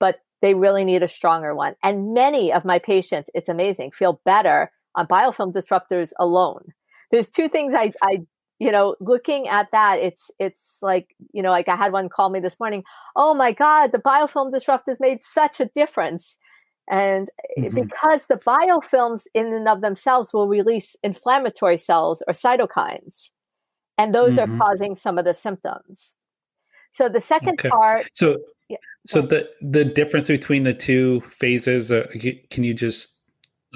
but 0.00 0.20
they 0.44 0.54
really 0.54 0.84
need 0.84 1.02
a 1.02 1.08
stronger 1.08 1.54
one. 1.54 1.74
And 1.82 2.12
many 2.12 2.52
of 2.52 2.66
my 2.66 2.78
patients, 2.78 3.30
it's 3.34 3.48
amazing, 3.48 3.92
feel 3.92 4.20
better 4.26 4.70
on 4.94 5.06
biofilm 5.06 5.54
disruptors 5.54 6.10
alone. 6.18 6.74
There's 7.10 7.30
two 7.30 7.48
things 7.48 7.72
I, 7.72 7.92
I 8.02 8.18
you 8.58 8.70
know, 8.70 8.94
looking 9.00 9.48
at 9.48 9.68
that, 9.72 10.00
it's 10.00 10.30
it's 10.38 10.76
like, 10.82 11.16
you 11.32 11.42
know, 11.42 11.48
like 11.48 11.70
I 11.70 11.76
had 11.76 11.92
one 11.92 12.10
call 12.10 12.28
me 12.28 12.40
this 12.40 12.60
morning. 12.60 12.84
Oh 13.16 13.32
my 13.32 13.52
God, 13.52 13.92
the 13.92 13.98
biofilm 13.98 14.52
disruptors 14.52 15.00
made 15.00 15.22
such 15.22 15.60
a 15.60 15.70
difference. 15.74 16.36
And 16.90 17.30
mm-hmm. 17.58 17.74
because 17.74 18.26
the 18.26 18.36
biofilms 18.36 19.22
in 19.32 19.46
and 19.54 19.66
of 19.66 19.80
themselves 19.80 20.34
will 20.34 20.46
release 20.46 20.94
inflammatory 21.02 21.78
cells 21.78 22.22
or 22.28 22.34
cytokines, 22.34 23.30
and 23.96 24.14
those 24.14 24.34
mm-hmm. 24.34 24.54
are 24.54 24.58
causing 24.58 24.94
some 24.94 25.16
of 25.16 25.24
the 25.24 25.32
symptoms. 25.32 26.14
So 26.92 27.08
the 27.08 27.22
second 27.22 27.60
okay. 27.60 27.70
part. 27.70 28.10
So. 28.12 28.36
So 29.06 29.20
the 29.20 29.48
the 29.60 29.84
difference 29.84 30.28
between 30.28 30.62
the 30.62 30.74
two 30.74 31.20
phases. 31.22 31.92
Uh, 31.92 32.06
can 32.50 32.64
you 32.64 32.72
just, 32.72 33.20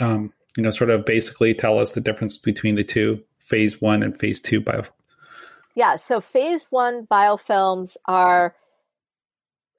um, 0.00 0.32
you 0.56 0.62
know, 0.62 0.70
sort 0.70 0.90
of 0.90 1.04
basically 1.04 1.54
tell 1.54 1.78
us 1.78 1.92
the 1.92 2.00
difference 2.00 2.38
between 2.38 2.76
the 2.76 2.84
two 2.84 3.22
phase 3.38 3.80
one 3.80 4.02
and 4.02 4.18
phase 4.18 4.40
two 4.40 4.60
biofilms? 4.60 4.90
Yeah. 5.74 5.96
So 5.96 6.20
phase 6.20 6.66
one 6.70 7.06
biofilms 7.06 7.96
are. 8.06 8.54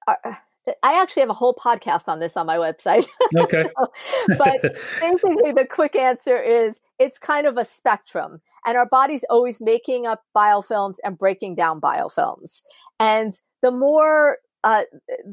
are 0.07 0.39
I 0.83 1.01
actually 1.01 1.21
have 1.21 1.31
a 1.31 1.33
whole 1.33 1.55
podcast 1.55 2.03
on 2.07 2.19
this 2.19 2.37
on 2.37 2.45
my 2.45 2.57
website. 2.57 3.07
Okay. 3.35 3.65
but 4.37 4.61
basically, 5.01 5.51
the 5.51 5.65
quick 5.67 5.95
answer 5.95 6.37
is 6.37 6.79
it's 6.99 7.17
kind 7.17 7.47
of 7.47 7.57
a 7.57 7.65
spectrum, 7.65 8.41
and 8.67 8.77
our 8.77 8.85
body's 8.85 9.25
always 9.31 9.59
making 9.59 10.05
up 10.05 10.21
biofilms 10.35 10.97
and 11.03 11.17
breaking 11.17 11.55
down 11.55 11.81
biofilms. 11.81 12.61
And 12.99 13.33
the 13.63 13.71
more 13.71 14.37
uh, 14.63 14.83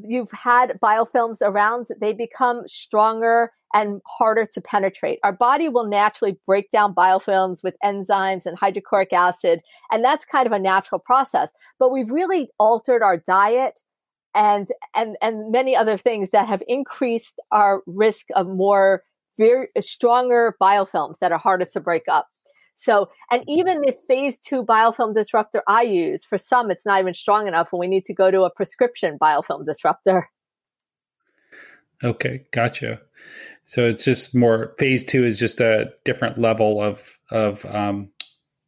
you've 0.03 0.31
had 0.31 0.77
biofilms 0.81 1.37
around, 1.41 1.87
they 1.99 2.13
become 2.13 2.67
stronger 2.67 3.51
and 3.73 4.01
harder 4.05 4.45
to 4.45 4.61
penetrate. 4.61 5.19
Our 5.23 5.33
body 5.33 5.67
will 5.67 5.87
naturally 5.87 6.37
break 6.45 6.71
down 6.71 6.95
biofilms 6.95 7.63
with 7.63 7.75
enzymes 7.83 8.45
and 8.45 8.57
hydrochloric 8.57 9.11
acid, 9.11 9.61
and 9.91 10.03
that's 10.03 10.25
kind 10.25 10.47
of 10.47 10.53
a 10.53 10.59
natural 10.59 10.99
process. 10.99 11.49
But 11.79 11.91
we've 11.91 12.11
really 12.11 12.49
altered 12.57 13.03
our 13.03 13.17
diet 13.17 13.81
and 14.33 14.69
and 14.95 15.17
and 15.21 15.51
many 15.51 15.75
other 15.75 15.97
things 15.97 16.29
that 16.31 16.47
have 16.47 16.63
increased 16.67 17.39
our 17.51 17.81
risk 17.85 18.27
of 18.35 18.47
more 18.47 19.03
very 19.37 19.67
stronger 19.79 20.55
biofilms 20.61 21.19
that 21.19 21.31
are 21.31 21.37
harder 21.37 21.65
to 21.65 21.79
break 21.79 22.03
up. 22.07 22.27
So, 22.79 23.09
and 23.31 23.43
even 23.47 23.81
the 23.81 23.95
phase 24.07 24.37
two 24.37 24.63
biofilm 24.63 25.15
disruptor 25.15 25.63
I 25.67 25.81
use, 25.81 26.23
for 26.23 26.37
some, 26.37 26.69
it's 26.69 26.85
not 26.85 26.99
even 26.99 27.15
strong 27.15 27.47
enough, 27.47 27.73
and 27.73 27.79
we 27.79 27.87
need 27.87 28.05
to 28.05 28.13
go 28.13 28.29
to 28.29 28.43
a 28.43 28.51
prescription 28.51 29.17
biofilm 29.19 29.65
disruptor. 29.65 30.29
Okay, 32.03 32.45
gotcha. 32.51 33.01
So 33.65 33.83
it's 33.83 34.05
just 34.05 34.35
more 34.35 34.75
phase 34.77 35.03
two 35.03 35.25
is 35.25 35.39
just 35.39 35.59
a 35.59 35.91
different 36.05 36.37
level 36.37 36.79
of 36.79 37.17
of 37.31 37.65
um, 37.65 38.09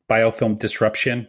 biofilm 0.09 0.57
disruption. 0.57 1.27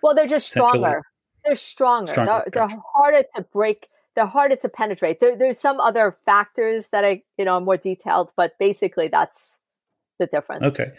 Well, 0.00 0.14
they're 0.14 0.28
just 0.28 0.48
stronger 0.48 1.02
they're 1.46 1.54
stronger. 1.54 2.12
stronger 2.12 2.42
they're, 2.52 2.68
they're, 2.68 2.78
harder 2.94 3.22
to 3.36 3.42
break. 3.52 3.88
They're 4.14 4.26
harder 4.26 4.56
to 4.56 4.68
penetrate. 4.68 5.20
There, 5.20 5.36
there's 5.36 5.58
some 5.58 5.80
other 5.80 6.16
factors 6.24 6.88
that 6.88 7.04
I, 7.04 7.22
you 7.38 7.44
know, 7.44 7.54
are 7.54 7.60
more 7.60 7.76
detailed, 7.76 8.32
but 8.36 8.58
basically 8.58 9.08
that's 9.08 9.58
the 10.18 10.26
difference. 10.26 10.64
Okay. 10.64 10.92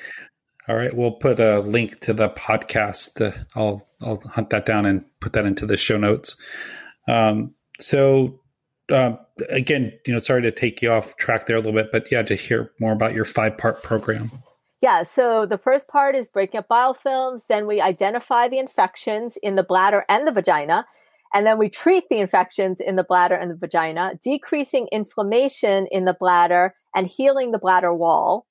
All 0.67 0.75
right. 0.75 0.95
We'll 0.95 1.11
put 1.11 1.39
a 1.39 1.59
link 1.59 1.99
to 2.01 2.13
the 2.13 2.29
podcast. 2.29 3.21
Uh, 3.21 3.31
I'll 3.55 3.87
I'll 4.01 4.19
hunt 4.21 4.49
that 4.49 4.65
down 4.65 4.85
and 4.85 5.05
put 5.21 5.33
that 5.33 5.45
into 5.45 5.65
the 5.65 5.77
show 5.77 5.97
notes. 5.97 6.35
Um, 7.07 7.55
so 7.79 8.41
uh, 8.91 9.13
again, 9.49 9.93
you 10.05 10.13
know, 10.13 10.19
sorry 10.19 10.41
to 10.43 10.51
take 10.51 10.81
you 10.81 10.91
off 10.91 11.15
track 11.17 11.45
there 11.45 11.55
a 11.55 11.59
little 11.59 11.73
bit, 11.73 11.91
but 11.91 12.11
yeah, 12.11 12.21
to 12.23 12.35
hear 12.35 12.71
more 12.79 12.93
about 12.93 13.13
your 13.13 13.25
five 13.25 13.57
part 13.57 13.83
program. 13.83 14.31
Yeah, 14.81 15.03
so 15.03 15.45
the 15.45 15.57
first 15.57 15.87
part 15.87 16.15
is 16.15 16.29
breaking 16.29 16.59
up 16.59 16.67
biofilms. 16.69 17.41
Then 17.49 17.65
we 17.65 17.81
identify 17.81 18.47
the 18.47 18.59
infections 18.59 19.37
in 19.41 19.55
the 19.55 19.63
bladder 19.63 20.05
and 20.07 20.27
the 20.27 20.31
vagina. 20.31 20.85
And 21.33 21.45
then 21.45 21.57
we 21.57 21.69
treat 21.69 22.05
the 22.09 22.19
infections 22.19 22.79
in 22.79 22.95
the 22.95 23.03
bladder 23.03 23.35
and 23.35 23.51
the 23.51 23.55
vagina, 23.55 24.13
decreasing 24.23 24.87
inflammation 24.91 25.87
in 25.91 26.05
the 26.05 26.15
bladder 26.17 26.75
and 26.95 27.07
healing 27.07 27.51
the 27.51 27.59
bladder 27.59 27.93
wall. 27.93 28.45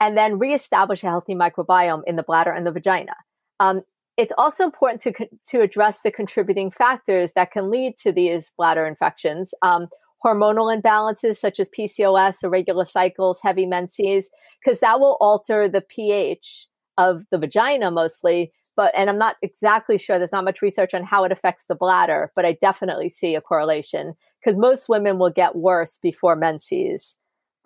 And 0.00 0.16
then 0.16 0.38
reestablish 0.38 1.04
a 1.04 1.08
healthy 1.08 1.34
microbiome 1.34 2.02
in 2.06 2.16
the 2.16 2.22
bladder 2.22 2.50
and 2.50 2.66
the 2.66 2.72
vagina. 2.72 3.14
Um, 3.60 3.82
it's 4.16 4.32
also 4.36 4.64
important 4.64 5.00
to, 5.02 5.28
to 5.50 5.60
address 5.60 6.00
the 6.00 6.10
contributing 6.10 6.70
factors 6.70 7.32
that 7.34 7.52
can 7.52 7.70
lead 7.70 7.96
to 7.98 8.12
these 8.12 8.52
bladder 8.56 8.86
infections. 8.86 9.54
Um, 9.62 9.88
hormonal 10.24 10.74
imbalances 10.76 11.36
such 11.36 11.60
as 11.60 11.70
PCOS, 11.70 12.44
irregular 12.44 12.84
cycles, 12.84 13.40
heavy 13.42 13.66
menses, 13.66 14.28
because 14.62 14.80
that 14.80 15.00
will 15.00 15.16
alter 15.20 15.68
the 15.68 15.80
pH 15.80 16.68
of 16.98 17.24
the 17.30 17.38
vagina 17.38 17.90
mostly. 17.90 18.52
But, 18.76 18.92
and 18.96 19.10
I'm 19.10 19.18
not 19.18 19.36
exactly 19.42 19.98
sure, 19.98 20.18
there's 20.18 20.32
not 20.32 20.44
much 20.44 20.62
research 20.62 20.94
on 20.94 21.04
how 21.04 21.24
it 21.24 21.32
affects 21.32 21.64
the 21.68 21.74
bladder, 21.74 22.30
but 22.34 22.44
I 22.44 22.56
definitely 22.60 23.08
see 23.08 23.34
a 23.34 23.40
correlation 23.40 24.14
because 24.42 24.58
most 24.58 24.88
women 24.88 25.18
will 25.18 25.30
get 25.30 25.56
worse 25.56 25.98
before 25.98 26.36
menses. 26.36 27.16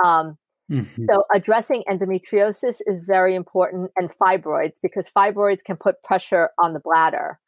Um, 0.04 0.38
mm-hmm. 0.70 1.06
So 1.10 1.24
addressing 1.34 1.84
endometriosis 1.88 2.80
is 2.86 3.00
very 3.00 3.34
important 3.34 3.90
and 3.96 4.10
fibroids 4.10 4.80
because 4.82 5.06
fibroids 5.14 5.62
can 5.64 5.76
put 5.76 6.02
pressure 6.02 6.50
on 6.62 6.72
the 6.72 6.80
bladder. 6.80 7.38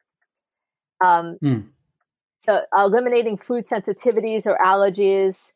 Um, 1.03 1.37
mm. 1.43 1.67
So, 2.39 2.61
eliminating 2.75 3.37
food 3.37 3.67
sensitivities 3.67 4.45
or 4.45 4.57
allergies, 4.57 5.51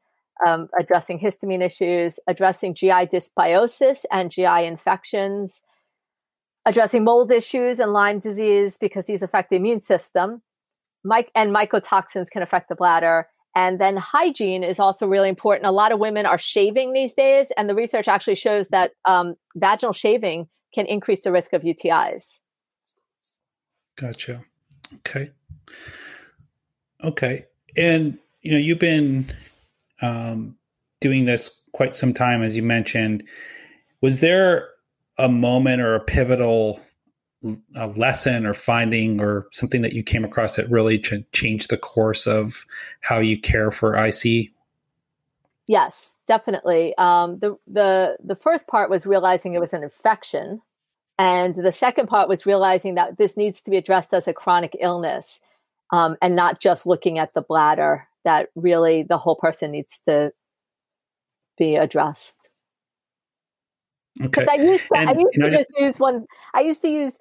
um, 0.45 0.67
addressing 0.79 1.19
histamine 1.19 1.65
issues, 1.65 2.19
addressing 2.27 2.75
GI 2.75 3.07
dysbiosis 3.07 4.03
and 4.11 4.31
GI 4.31 4.65
infections, 4.65 5.61
addressing 6.65 7.03
mold 7.03 7.31
issues 7.31 7.79
and 7.79 7.93
Lyme 7.93 8.19
disease 8.19 8.77
because 8.79 9.05
these 9.05 9.21
affect 9.21 9.49
the 9.49 9.55
immune 9.55 9.81
system. 9.81 10.41
Mike 11.03 11.31
and 11.33 11.55
mycotoxins 11.55 12.29
can 12.29 12.41
affect 12.41 12.69
the 12.69 12.75
bladder. 12.75 13.27
And 13.55 13.79
then 13.79 13.97
hygiene 13.97 14.63
is 14.63 14.79
also 14.79 15.07
really 15.07 15.27
important. 15.27 15.65
A 15.65 15.71
lot 15.71 15.91
of 15.91 15.99
women 15.99 16.25
are 16.25 16.37
shaving 16.37 16.93
these 16.93 17.13
days, 17.13 17.47
and 17.57 17.69
the 17.69 17.75
research 17.75 18.07
actually 18.07 18.35
shows 18.35 18.69
that 18.69 18.91
um, 19.05 19.35
vaginal 19.55 19.93
shaving 19.93 20.47
can 20.73 20.85
increase 20.85 21.21
the 21.21 21.31
risk 21.31 21.53
of 21.53 21.63
UTIs. 21.63 22.39
Gotcha. 23.97 24.43
Okay. 24.95 25.31
Okay. 27.03 27.45
And, 27.75 28.17
you 28.41 28.51
know, 28.51 28.57
you've 28.57 28.79
been 28.79 29.25
um, 30.01 30.55
doing 31.01 31.25
this 31.25 31.61
quite 31.73 31.93
some 31.95 32.13
time, 32.13 32.41
as 32.41 32.55
you 32.55 32.63
mentioned. 32.63 33.23
Was 34.01 34.19
there 34.21 34.69
a 35.17 35.29
moment 35.29 35.81
or 35.81 35.95
a 35.95 35.99
pivotal 35.99 36.79
a 37.75 37.87
lesson 37.87 38.45
or 38.45 38.53
finding 38.53 39.19
or 39.19 39.47
something 39.51 39.81
that 39.81 39.93
you 39.93 40.03
came 40.03 40.23
across 40.23 40.55
that 40.55 40.69
really 40.69 40.99
ch- 40.99 41.25
changed 41.33 41.69
the 41.69 41.77
course 41.77 42.27
of 42.27 42.65
how 43.01 43.17
you 43.17 43.39
care 43.39 43.71
for 43.71 43.95
IC? 43.95 44.51
Yes, 45.67 46.15
definitely. 46.27 46.93
Um, 46.97 47.39
the 47.39 47.57
the 47.67 48.17
the 48.23 48.35
first 48.35 48.67
part 48.67 48.89
was 48.89 49.05
realizing 49.05 49.53
it 49.53 49.61
was 49.61 49.73
an 49.73 49.83
infection, 49.83 50.61
and 51.17 51.55
the 51.55 51.71
second 51.71 52.07
part 52.07 52.29
was 52.29 52.45
realizing 52.45 52.95
that 52.95 53.17
this 53.17 53.37
needs 53.37 53.61
to 53.61 53.71
be 53.71 53.77
addressed 53.77 54.13
as 54.13 54.27
a 54.27 54.33
chronic 54.33 54.75
illness 54.79 55.39
um, 55.91 56.17
and 56.21 56.35
not 56.35 56.59
just 56.59 56.85
looking 56.85 57.19
at 57.19 57.33
the 57.33 57.41
bladder, 57.41 58.07
that 58.23 58.49
really 58.55 59.03
the 59.03 59.17
whole 59.17 59.35
person 59.35 59.71
needs 59.71 60.01
to 60.07 60.31
be 61.57 61.75
addressed. 61.75 62.37
Okay. 64.21 64.45
I 64.49 64.55
used 64.55 64.83
to, 64.83 64.97
and, 64.97 65.09
I 65.09 65.13
used 65.13 65.33
to 65.33 65.49
just, 65.49 65.57
just 65.57 65.69
use 65.77 65.99
one, 65.99 66.25
I 66.53 66.61
used 66.61 66.81
to 66.81 66.89
use 66.89 67.13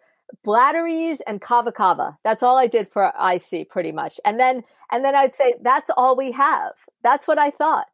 bladderies 0.47 1.19
and 1.27 1.41
kava 1.41 1.73
kava. 1.73 2.19
That's 2.25 2.43
all 2.43 2.57
I 2.57 2.67
did 2.67 2.89
for 2.89 3.13
IC 3.21 3.69
pretty 3.69 3.93
much. 3.93 4.21
And 4.25 4.39
then, 4.39 4.63
and 4.91 5.05
then 5.05 5.15
I'd 5.15 5.35
say, 5.35 5.55
that's 5.63 5.91
all 5.97 6.17
we 6.17 6.33
have. 6.33 6.73
That's 7.03 7.27
what 7.29 7.39
I 7.39 7.51
thought. 7.51 7.89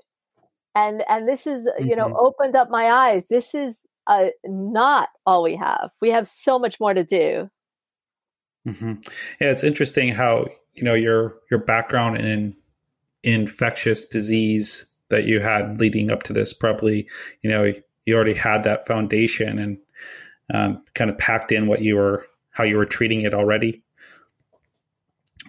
And, 0.74 1.02
and 1.08 1.26
this 1.28 1.46
is, 1.46 1.66
mm-hmm. 1.66 1.88
you 1.88 1.96
know, 1.96 2.06
mm-hmm. 2.06 2.16
opened 2.16 2.56
up 2.56 2.70
my 2.70 2.90
eyes. 2.90 3.24
This 3.28 3.54
is, 3.54 3.80
uh, 4.06 4.26
not 4.44 5.08
all 5.24 5.42
we 5.42 5.56
have. 5.56 5.90
We 6.00 6.10
have 6.10 6.28
so 6.28 6.58
much 6.58 6.78
more 6.78 6.94
to 6.94 7.04
do. 7.04 7.50
Mm-hmm. 8.66 8.94
Yeah, 9.40 9.50
it's 9.50 9.64
interesting 9.64 10.12
how 10.12 10.46
you 10.74 10.82
know 10.82 10.94
your 10.94 11.36
your 11.50 11.60
background 11.60 12.18
in 12.18 12.54
infectious 13.22 14.06
disease 14.06 14.92
that 15.08 15.24
you 15.24 15.40
had 15.40 15.80
leading 15.80 16.10
up 16.10 16.22
to 16.24 16.32
this 16.32 16.52
probably 16.52 17.08
you 17.42 17.50
know 17.50 17.72
you 18.04 18.14
already 18.14 18.34
had 18.34 18.64
that 18.64 18.86
foundation 18.86 19.58
and 19.58 19.78
um, 20.52 20.82
kind 20.94 21.10
of 21.10 21.18
packed 21.18 21.52
in 21.52 21.66
what 21.66 21.82
you 21.82 21.96
were 21.96 22.26
how 22.50 22.64
you 22.64 22.76
were 22.76 22.86
treating 22.86 23.22
it 23.22 23.34
already 23.34 23.82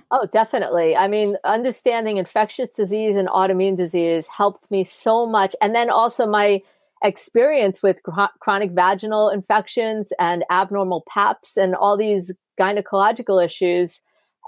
Oh, 0.09 0.25
definitely. 0.31 0.95
I 0.95 1.07
mean, 1.07 1.35
understanding 1.43 2.17
infectious 2.17 2.69
disease 2.69 3.17
and 3.17 3.27
autoimmune 3.27 3.75
disease 3.75 4.27
helped 4.27 4.71
me 4.71 4.85
so 4.85 5.25
much. 5.25 5.53
And 5.61 5.75
then 5.75 5.89
also 5.89 6.25
my 6.25 6.61
experience 7.03 7.83
with 7.83 8.01
chronic 8.39 8.71
vaginal 8.71 9.29
infections 9.29 10.07
and 10.17 10.45
abnormal 10.49 11.03
PAPs 11.09 11.57
and 11.57 11.75
all 11.75 11.97
these 11.97 12.31
gynecological 12.59 13.43
issues 13.43 14.01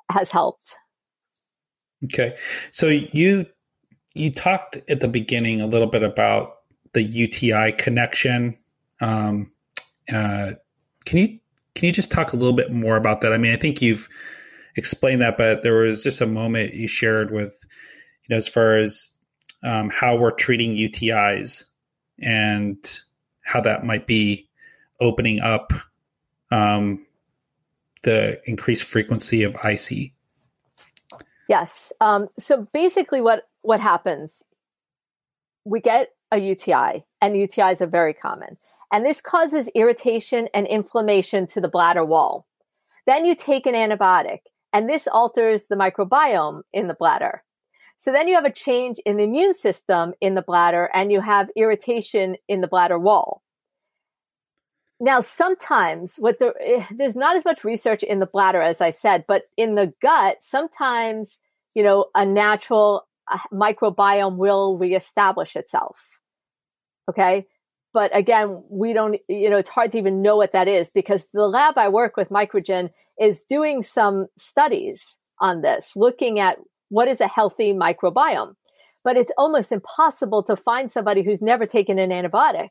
has 0.09 0.31
helped. 0.31 0.77
Okay. 2.05 2.37
So 2.71 2.87
you 2.87 3.45
you 4.15 4.31
talked 4.31 4.77
at 4.89 5.01
the 5.01 5.07
beginning 5.07 5.61
a 5.61 5.67
little 5.67 5.87
bit 5.87 6.03
about 6.03 6.55
the 6.93 7.03
UTI 7.03 7.73
connection. 7.73 8.57
Um, 9.01 9.51
uh, 10.11 10.51
can 11.05 11.17
you 11.19 11.39
can 11.75 11.87
you 11.87 11.91
just 11.91 12.11
talk 12.11 12.33
a 12.33 12.35
little 12.35 12.53
bit 12.53 12.71
more 12.71 12.97
about 12.97 13.21
that? 13.21 13.33
I 13.33 13.37
mean, 13.37 13.53
I 13.53 13.57
think 13.57 13.81
you've 13.81 14.09
explained 14.75 15.21
that, 15.21 15.37
but 15.37 15.61
there 15.61 15.75
was 15.75 16.03
just 16.03 16.21
a 16.21 16.25
moment 16.25 16.73
you 16.73 16.87
shared 16.87 17.31
with, 17.31 17.57
you 18.23 18.33
know, 18.33 18.37
as 18.37 18.47
far 18.47 18.77
as 18.77 19.15
um, 19.63 19.89
how 19.89 20.15
we're 20.15 20.31
treating 20.31 20.75
UTIs 20.75 21.65
and 22.21 22.77
how 23.43 23.61
that 23.61 23.85
might 23.85 24.07
be 24.07 24.49
opening 24.99 25.39
up 25.39 25.71
um, 26.51 27.05
the 28.03 28.39
increased 28.45 28.83
frequency 28.83 29.43
of 29.43 29.55
IC. 29.63 30.11
Yes. 31.47 31.91
Um, 31.99 32.27
so 32.37 32.67
basically, 32.73 33.21
what 33.21 33.43
what 33.61 33.79
happens? 33.79 34.43
We 35.65 35.81
get 35.81 36.09
a 36.31 36.37
UTI, 36.37 37.03
and 37.21 37.35
UTIs 37.35 37.81
are 37.81 37.87
very 37.87 38.13
common, 38.13 38.57
and 38.91 39.05
this 39.05 39.21
causes 39.21 39.69
irritation 39.75 40.47
and 40.53 40.67
inflammation 40.67 41.47
to 41.47 41.61
the 41.61 41.67
bladder 41.67 42.05
wall. 42.05 42.45
Then 43.05 43.25
you 43.25 43.35
take 43.35 43.65
an 43.65 43.75
antibiotic, 43.75 44.39
and 44.73 44.89
this 44.89 45.07
alters 45.07 45.63
the 45.65 45.75
microbiome 45.75 46.61
in 46.73 46.87
the 46.87 46.93
bladder. 46.93 47.43
So 47.97 48.13
then 48.13 48.29
you 48.29 48.35
have 48.35 48.45
a 48.45 48.51
change 48.51 48.97
in 49.05 49.17
the 49.17 49.25
immune 49.25 49.53
system 49.53 50.13
in 50.21 50.33
the 50.33 50.41
bladder 50.41 50.89
and 50.93 51.11
you 51.11 51.19
have 51.19 51.49
irritation 51.57 52.37
in 52.47 52.61
the 52.61 52.67
bladder 52.67 52.97
wall. 52.97 53.43
Now, 55.01 55.19
sometimes 55.19 56.15
what 56.17 56.39
the, 56.39 56.53
eh, 56.61 56.85
there's 56.91 57.17
not 57.17 57.35
as 57.35 57.43
much 57.43 57.65
research 57.65 58.03
in 58.03 58.19
the 58.19 58.25
bladder, 58.25 58.61
as 58.61 58.79
I 58.79 58.91
said, 58.91 59.25
but 59.27 59.43
in 59.57 59.75
the 59.75 59.93
gut, 60.01 60.37
sometimes, 60.41 61.39
you 61.73 61.83
know, 61.83 62.05
a 62.15 62.25
natural 62.25 63.05
uh, 63.29 63.39
microbiome 63.51 64.37
will 64.37 64.77
reestablish 64.77 65.57
itself. 65.57 65.99
Okay. 67.09 67.47
But 67.93 68.15
again, 68.15 68.63
we 68.69 68.93
don't, 68.93 69.17
you 69.27 69.49
know, 69.49 69.57
it's 69.57 69.69
hard 69.69 69.91
to 69.91 69.97
even 69.97 70.21
know 70.21 70.37
what 70.37 70.51
that 70.51 70.67
is 70.67 70.91
because 70.91 71.25
the 71.33 71.47
lab 71.47 71.77
I 71.77 71.89
work 71.89 72.17
with, 72.17 72.29
Microgen, 72.29 72.89
is 73.19 73.41
doing 73.49 73.81
some 73.81 74.27
studies 74.37 75.17
on 75.41 75.61
this, 75.61 75.91
looking 75.95 76.39
at 76.39 76.57
what 76.89 77.07
is 77.07 77.19
a 77.19 77.27
healthy 77.27 77.73
microbiome. 77.73 78.53
But 79.03 79.17
it's 79.17 79.31
almost 79.37 79.71
impossible 79.71 80.43
to 80.43 80.55
find 80.55 80.91
somebody 80.91 81.23
who's 81.23 81.41
never 81.41 81.65
taken 81.65 81.97
an 81.97 82.09
antibiotic. 82.11 82.69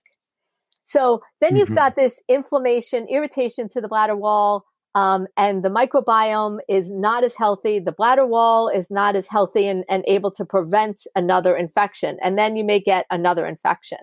So 0.84 1.22
then 1.40 1.56
you've 1.56 1.66
mm-hmm. 1.66 1.74
got 1.74 1.96
this 1.96 2.22
inflammation, 2.28 3.06
irritation 3.10 3.68
to 3.70 3.80
the 3.80 3.88
bladder 3.88 4.16
wall, 4.16 4.64
um, 4.94 5.26
and 5.36 5.62
the 5.62 5.68
microbiome 5.68 6.58
is 6.68 6.90
not 6.90 7.24
as 7.24 7.34
healthy. 7.34 7.78
The 7.78 7.92
bladder 7.92 8.26
wall 8.26 8.68
is 8.68 8.90
not 8.90 9.16
as 9.16 9.26
healthy 9.26 9.66
and, 9.68 9.84
and 9.88 10.02
able 10.06 10.30
to 10.32 10.44
prevent 10.44 11.06
another 11.14 11.56
infection. 11.56 12.18
And 12.22 12.38
then 12.38 12.56
you 12.56 12.64
may 12.64 12.80
get 12.80 13.06
another 13.10 13.46
infection. 13.46 13.98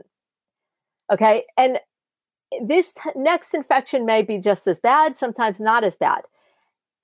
Okay. 1.12 1.46
And 1.58 1.80
this 2.66 2.92
t- 2.94 3.12
next 3.16 3.54
infection 3.54 4.06
may 4.06 4.22
be 4.22 4.40
just 4.40 4.68
as 4.68 4.80
bad, 4.80 5.18
sometimes 5.18 5.60
not 5.60 5.84
as 5.84 5.98
bad 5.98 6.22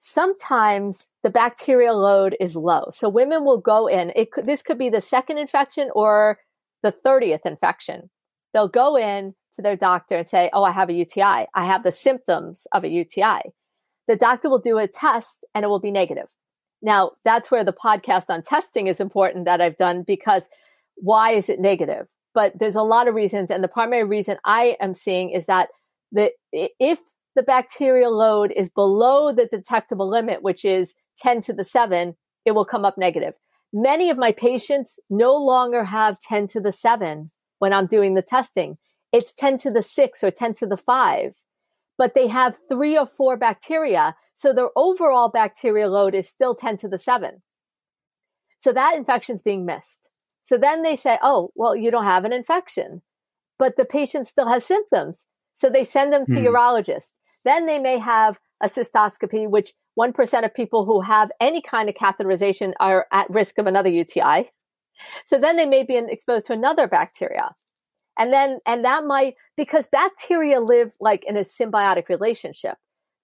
sometimes 0.03 1.07
the 1.21 1.29
bacterial 1.29 1.97
load 1.97 2.35
is 2.39 2.55
low. 2.55 2.89
So 2.91 3.07
women 3.07 3.45
will 3.45 3.59
go 3.59 3.85
in. 3.85 4.11
It 4.15 4.31
could, 4.31 4.45
this 4.47 4.63
could 4.63 4.79
be 4.79 4.89
the 4.89 4.99
second 4.99 5.37
infection 5.37 5.89
or 5.93 6.39
the 6.81 6.91
30th 6.91 7.45
infection. 7.45 8.09
They'll 8.51 8.67
go 8.67 8.97
in 8.97 9.35
to 9.55 9.61
their 9.61 9.75
doctor 9.75 10.17
and 10.17 10.27
say, 10.27 10.49
Oh, 10.53 10.63
I 10.63 10.71
have 10.71 10.89
a 10.89 10.93
UTI. 10.93 11.45
I 11.53 11.65
have 11.65 11.83
the 11.83 11.91
symptoms 11.91 12.65
of 12.71 12.83
a 12.83 12.89
UTI. 12.89 13.41
The 14.07 14.15
doctor 14.15 14.49
will 14.49 14.59
do 14.59 14.79
a 14.79 14.87
test 14.87 15.45
and 15.53 15.63
it 15.63 15.67
will 15.67 15.79
be 15.79 15.91
negative. 15.91 16.27
Now, 16.81 17.11
that's 17.23 17.51
where 17.51 17.63
the 17.63 17.71
podcast 17.71 18.25
on 18.27 18.41
testing 18.41 18.87
is 18.87 18.99
important 18.99 19.45
that 19.45 19.61
I've 19.61 19.77
done 19.77 20.01
because 20.01 20.43
why 20.95 21.33
is 21.33 21.47
it 21.47 21.59
negative? 21.59 22.07
But 22.33 22.57
there's 22.57 22.75
a 22.75 22.83
lot 22.83 23.07
of 23.07 23.15
reasons. 23.15 23.51
And 23.51 23.63
the 23.63 23.67
primary 23.67 24.03
reason 24.03 24.37
I 24.45 24.77
am 24.79 24.93
seeing 24.93 25.31
is 25.31 25.45
that 25.47 25.69
the, 26.11 26.31
if 26.51 26.99
the 27.35 27.43
bacterial 27.43 28.15
load 28.15 28.51
is 28.55 28.69
below 28.69 29.33
the 29.33 29.45
detectable 29.45 30.09
limit, 30.09 30.41
which 30.41 30.65
is 30.65 30.93
10 31.17 31.41
to 31.43 31.53
the 31.53 31.65
7, 31.65 32.15
it 32.45 32.51
will 32.51 32.65
come 32.65 32.85
up 32.85 32.97
negative. 32.97 33.33
Many 33.73 34.09
of 34.09 34.17
my 34.17 34.31
patients 34.31 34.99
no 35.09 35.35
longer 35.35 35.83
have 35.83 36.19
10 36.19 36.47
to 36.49 36.59
the 36.59 36.73
7 36.73 37.27
when 37.59 37.73
I'm 37.73 37.87
doing 37.87 38.15
the 38.15 38.21
testing. 38.21 38.77
It's 39.13 39.33
10 39.33 39.57
to 39.59 39.71
the 39.71 39.83
6 39.83 40.23
or 40.23 40.31
10 40.31 40.55
to 40.55 40.67
the 40.67 40.77
5, 40.77 41.33
but 41.97 42.13
they 42.13 42.27
have 42.27 42.57
three 42.69 42.97
or 42.97 43.05
four 43.05 43.37
bacteria. 43.37 44.15
So 44.33 44.53
their 44.53 44.69
overall 44.75 45.29
bacterial 45.29 45.91
load 45.91 46.15
is 46.15 46.27
still 46.27 46.55
10 46.55 46.77
to 46.77 46.87
the 46.87 46.99
7. 46.99 47.41
So 48.59 48.73
that 48.73 48.95
infection 48.95 49.35
is 49.35 49.41
being 49.41 49.65
missed. 49.65 49.99
So 50.43 50.57
then 50.57 50.83
they 50.83 50.95
say, 50.95 51.17
oh, 51.21 51.51
well, 51.55 51.75
you 51.75 51.91
don't 51.91 52.05
have 52.05 52.25
an 52.25 52.33
infection, 52.33 53.01
but 53.59 53.75
the 53.77 53.85
patient 53.85 54.27
still 54.27 54.47
has 54.47 54.65
symptoms. 54.65 55.25
So 55.53 55.69
they 55.69 55.83
send 55.83 56.11
them 56.11 56.25
to 56.25 56.33
hmm. 56.33 56.45
urologist. 56.47 57.09
Then 57.45 57.65
they 57.65 57.79
may 57.79 57.97
have 57.99 58.39
a 58.61 58.69
cystoscopy, 58.69 59.49
which 59.49 59.73
1% 59.99 60.45
of 60.45 60.53
people 60.53 60.85
who 60.85 61.01
have 61.01 61.31
any 61.39 61.61
kind 61.61 61.89
of 61.89 61.95
catheterization 61.95 62.73
are 62.79 63.07
at 63.11 63.29
risk 63.29 63.57
of 63.57 63.67
another 63.67 63.89
UTI. 63.89 64.49
So 65.25 65.39
then 65.39 65.57
they 65.57 65.65
may 65.65 65.83
be 65.83 65.97
exposed 65.97 66.45
to 66.47 66.53
another 66.53 66.87
bacteria. 66.87 67.55
And 68.17 68.31
then, 68.31 68.59
and 68.65 68.85
that 68.85 69.03
might, 69.05 69.35
because 69.57 69.87
bacteria 69.87 70.59
live 70.59 70.91
like 70.99 71.23
in 71.25 71.37
a 71.37 71.41
symbiotic 71.41 72.09
relationship. 72.09 72.77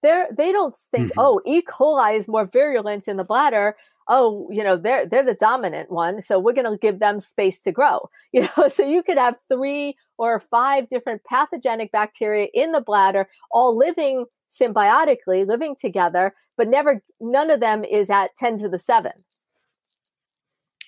They're, 0.03 0.27
they 0.35 0.51
don't 0.51 0.75
think, 0.91 1.09
mm-hmm. 1.09 1.19
oh, 1.19 1.41
E. 1.45 1.61
coli 1.61 2.17
is 2.17 2.27
more 2.27 2.45
virulent 2.45 3.07
in 3.07 3.17
the 3.17 3.23
bladder. 3.23 3.75
Oh, 4.09 4.47
you 4.49 4.63
know, 4.63 4.77
they're, 4.77 5.05
they're 5.05 5.25
the 5.25 5.33
dominant 5.33 5.91
one. 5.91 6.21
So 6.21 6.39
we're 6.39 6.53
going 6.53 6.71
to 6.71 6.77
give 6.77 6.99
them 6.99 7.19
space 7.19 7.59
to 7.61 7.71
grow. 7.71 8.09
You 8.33 8.47
know, 8.57 8.67
so 8.67 8.85
you 8.85 9.03
could 9.03 9.17
have 9.17 9.37
three 9.51 9.95
or 10.17 10.39
five 10.39 10.89
different 10.89 11.23
pathogenic 11.23 11.91
bacteria 11.91 12.47
in 12.53 12.71
the 12.71 12.81
bladder, 12.81 13.27
all 13.51 13.75
living 13.75 14.25
symbiotically, 14.51 15.47
living 15.47 15.75
together, 15.79 16.33
but 16.55 16.67
never, 16.67 17.01
none 17.19 17.49
of 17.49 17.59
them 17.59 17.83
is 17.83 18.09
at 18.09 18.35
10 18.37 18.59
to 18.59 18.69
the 18.69 18.79
seven. 18.79 19.13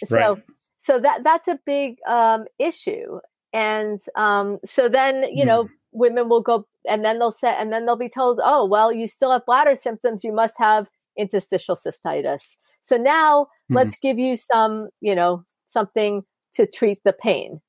So, 0.05 0.15
right. 0.17 0.43
so 0.77 0.99
that, 0.99 1.23
that's 1.23 1.47
a 1.47 1.59
big, 1.65 1.97
um, 2.07 2.45
issue. 2.59 3.19
And, 3.53 3.99
um, 4.15 4.59
so 4.63 4.89
then, 4.89 5.23
you 5.35 5.43
mm. 5.43 5.47
know, 5.47 5.63
hmm. 5.63 5.69
women 5.91 6.29
will 6.29 6.41
go 6.41 6.67
and 6.87 7.03
then 7.03 7.19
they'll 7.19 7.31
say, 7.31 7.55
and 7.57 7.71
then 7.71 7.85
they'll 7.85 7.95
be 7.95 8.09
told, 8.09 8.39
oh, 8.43 8.65
well, 8.65 8.91
you 8.91 9.07
still 9.07 9.31
have 9.31 9.45
bladder 9.45 9.75
symptoms. 9.75 10.23
You 10.23 10.33
must 10.33 10.55
have 10.57 10.89
interstitial 11.17 11.75
cystitis. 11.75 12.55
So 12.89 12.97
now 12.97 13.47
mm. 13.71 13.75
let's 13.75 13.97
give 13.97 14.17
you 14.17 14.35
some, 14.35 14.89
you 14.99 15.13
know, 15.15 15.43
something 15.67 16.23
to 16.53 16.65
treat 16.65 16.99
the 17.03 17.13
pain 17.13 17.61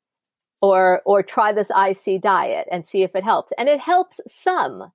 or 0.62 1.02
or 1.04 1.22
try 1.22 1.52
this 1.52 1.70
IC 1.70 2.22
diet 2.22 2.66
and 2.72 2.86
see 2.86 3.02
if 3.02 3.14
it 3.14 3.22
helps. 3.22 3.52
And 3.58 3.68
it 3.68 3.80
helps 3.80 4.20
some. 4.26 4.90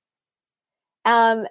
Um, 1.05 1.45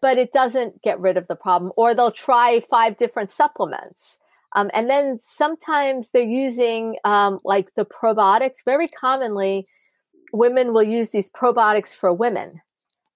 but 0.00 0.16
it 0.16 0.32
doesn't 0.32 0.80
get 0.80 0.98
rid 0.98 1.18
of 1.18 1.28
the 1.28 1.36
problem. 1.36 1.70
Or 1.76 1.94
they'll 1.94 2.10
try 2.10 2.60
five 2.70 2.96
different 2.96 3.30
supplements. 3.30 4.18
Um, 4.56 4.70
and 4.72 4.88
then 4.88 5.18
sometimes 5.22 6.10
they're 6.10 6.22
using 6.22 6.96
um, 7.04 7.40
like 7.44 7.74
the 7.74 7.84
probiotics. 7.84 8.64
Very 8.64 8.88
commonly, 8.88 9.66
women 10.32 10.72
will 10.72 10.82
use 10.82 11.10
these 11.10 11.30
probiotics 11.30 11.94
for 11.94 12.12
women. 12.12 12.62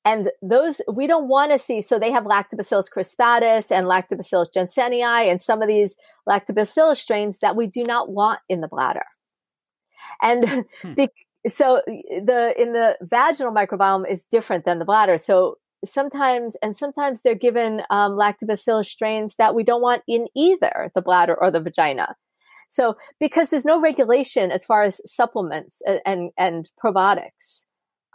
And 0.04 0.30
those 0.40 0.80
we 0.90 1.06
don't 1.06 1.28
want 1.28 1.52
to 1.52 1.58
see. 1.58 1.82
So 1.82 1.98
they 1.98 2.12
have 2.12 2.24
Lactobacillus 2.24 2.88
crispatus 2.94 3.70
and 3.70 3.86
Lactobacillus 3.86 4.48
jensenii 4.56 5.30
and 5.30 5.42
some 5.42 5.60
of 5.60 5.68
these 5.68 5.96
Lactobacillus 6.28 6.98
strains 6.98 7.38
that 7.40 7.56
we 7.56 7.66
do 7.66 7.84
not 7.84 8.10
want 8.10 8.40
in 8.48 8.60
the 8.60 8.68
bladder. 8.68 9.04
And 10.22 10.66
hmm. 10.82 10.94
be, 10.94 11.08
so 11.46 11.82
the 11.86 12.54
in 12.56 12.72
the 12.72 12.96
vaginal 13.02 13.52
microbiome 13.52 14.10
is 14.10 14.24
different 14.30 14.64
than 14.64 14.78
the 14.78 14.84
bladder. 14.84 15.18
So 15.18 15.56
sometimes 15.84 16.56
and 16.62 16.76
sometimes 16.76 17.20
they're 17.22 17.34
given 17.34 17.82
um, 17.90 18.12
lactobacillus 18.12 18.86
strains 18.86 19.34
that 19.38 19.54
we 19.54 19.62
don't 19.62 19.82
want 19.82 20.02
in 20.08 20.26
either 20.34 20.90
the 20.94 21.02
bladder 21.02 21.36
or 21.38 21.50
the 21.50 21.60
vagina. 21.60 22.16
So 22.70 22.96
because 23.20 23.50
there's 23.50 23.64
no 23.64 23.80
regulation 23.80 24.50
as 24.50 24.64
far 24.64 24.82
as 24.82 25.00
supplements 25.06 25.76
and 25.86 26.00
and, 26.04 26.30
and 26.36 26.70
probiotics. 26.82 27.64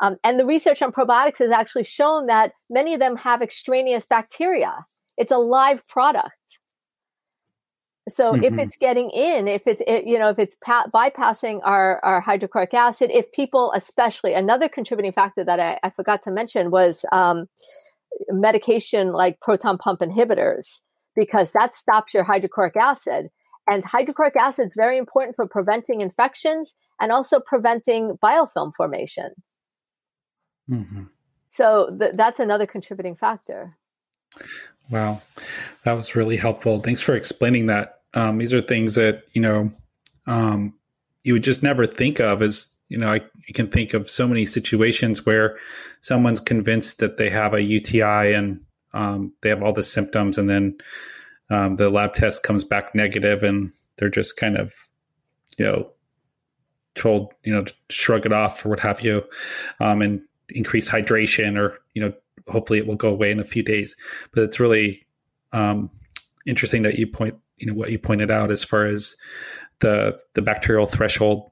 Um, 0.02 0.18
and 0.24 0.40
the 0.40 0.46
research 0.46 0.82
on 0.82 0.92
probiotics 0.92 1.40
has 1.40 1.52
actually 1.52 1.84
shown 1.84 2.26
that 2.28 2.52
many 2.70 2.94
of 2.94 3.00
them 3.00 3.16
have 3.18 3.42
extraneous 3.42 4.06
bacteria. 4.06 4.86
It's 5.18 5.32
a 5.32 5.38
live 5.38 5.88
product. 5.88 6.34
So 8.10 8.34
mm-hmm. 8.34 8.44
if 8.44 8.54
it's 8.58 8.78
getting 8.78 9.12
in, 9.12 9.48
if 9.48 9.66
it's 9.66 9.82
it, 9.88 10.06
you 10.06 10.20
know 10.20 10.30
if 10.30 10.38
it's 10.38 10.58
pa- 10.64 10.88
bypassing 10.94 11.62
our 11.64 12.04
our 12.04 12.20
hydrochloric 12.20 12.74
acid, 12.74 13.12
if 13.14 13.32
people 13.32 13.72
especially 13.76 14.34
another 14.34 14.68
contributing 14.68 15.14
factor 15.14 15.44
that 15.44 15.60
I, 15.60 15.80
I 15.84 15.90
forgot 15.90 16.22
to 16.24 16.32
mention 16.32 16.70
was 16.70 17.06
um, 17.14 17.46
medication 18.30 19.14
like 19.14 19.40
proton 19.40 19.78
pump 19.78 20.02
inhibitors 20.02 20.82
because 21.16 21.52
that 21.54 21.78
stops 21.78 22.14
your 22.14 22.24
hydrochloric 22.24 22.76
acid. 22.76 23.28
And 23.70 23.86
hydrochloric 23.86 24.36
acid 24.36 24.68
is 24.68 24.74
very 24.76 24.98
important 24.98 25.38
for 25.38 25.48
preventing 25.48 26.02
infections 26.02 26.76
and 27.00 27.14
also 27.14 27.40
preventing 27.40 28.18
biofilm 28.22 28.74
formation. 28.76 29.30
Mm-hmm. 30.70 31.04
So 31.48 31.96
th- 32.00 32.14
that's 32.16 32.40
another 32.40 32.66
contributing 32.66 33.16
factor. 33.16 33.78
Wow, 34.90 35.22
that 35.86 35.94
was 35.94 36.16
really 36.16 36.38
helpful. 36.38 36.80
Thanks 36.80 37.02
for 37.02 37.16
explaining 37.16 37.68
that. 37.68 38.00
Um, 38.14 38.38
these 38.38 38.54
are 38.54 38.62
things 38.62 38.96
that 38.96 39.24
you 39.34 39.42
know 39.42 39.72
um, 40.28 40.74
you 41.24 41.34
would 41.34 41.44
just 41.44 41.64
never 41.64 41.86
think 41.86 42.20
of 42.20 42.42
as 42.42 42.74
you 42.90 42.98
know. 42.98 43.08
I, 43.08 43.16
I, 43.18 43.52
can 43.54 43.70
think 43.70 43.94
of 43.94 44.10
so 44.10 44.28
many 44.28 44.46
situations 44.46 45.26
where 45.26 45.58
someone's 46.02 46.40
convinced 46.40 47.00
that 47.00 47.18
they 47.18 47.30
have 47.30 47.54
a 47.54 47.62
UTI 47.62 48.34
and 48.34 48.62
um, 48.94 49.34
they 49.42 49.50
have 49.50 49.64
all 49.64 49.74
the 49.74 49.84
symptoms, 49.84 50.38
and 50.38 50.50
then 50.50 50.78
um, 51.50 51.76
the 51.78 51.90
lab 51.90 52.16
test 52.16 52.44
comes 52.44 52.64
back 52.64 52.94
negative, 52.94 53.44
and 53.44 53.72
they're 53.98 54.10
just 54.10 54.38
kind 54.38 54.58
of 54.58 54.74
you 55.58 55.66
know 55.66 55.92
told 56.96 57.34
you 57.44 57.54
know 57.54 57.64
to 57.64 57.74
shrug 57.90 58.26
it 58.26 58.34
off 58.34 58.66
or 58.66 58.70
what 58.70 58.80
have 58.82 59.02
you, 59.02 59.24
um, 59.80 60.02
and 60.02 60.22
increase 60.54 60.88
hydration 60.90 61.58
or 61.58 61.80
you 61.94 62.02
know 62.02 62.14
hopefully 62.48 62.80
it 62.80 62.88
will 62.88 62.96
go 62.96 63.10
away 63.10 63.32
in 63.32 63.40
a 63.40 63.46
few 63.46 63.64
days. 63.64 63.96
But 64.34 64.44
it's 64.44 64.60
really 64.60 65.06
um, 65.52 65.90
interesting 66.46 66.84
that 66.84 66.98
you 66.98 67.08
point, 67.08 67.36
you 67.58 67.68
know, 67.68 67.74
what 67.74 67.92
you 67.92 68.00
pointed 68.00 68.32
out 68.32 68.52
as 68.52 68.64
far 68.64 68.86
as 68.86 69.16
the 69.80 70.20
the 70.34 70.42
bacterial 70.42 70.88
threshold. 70.88 71.52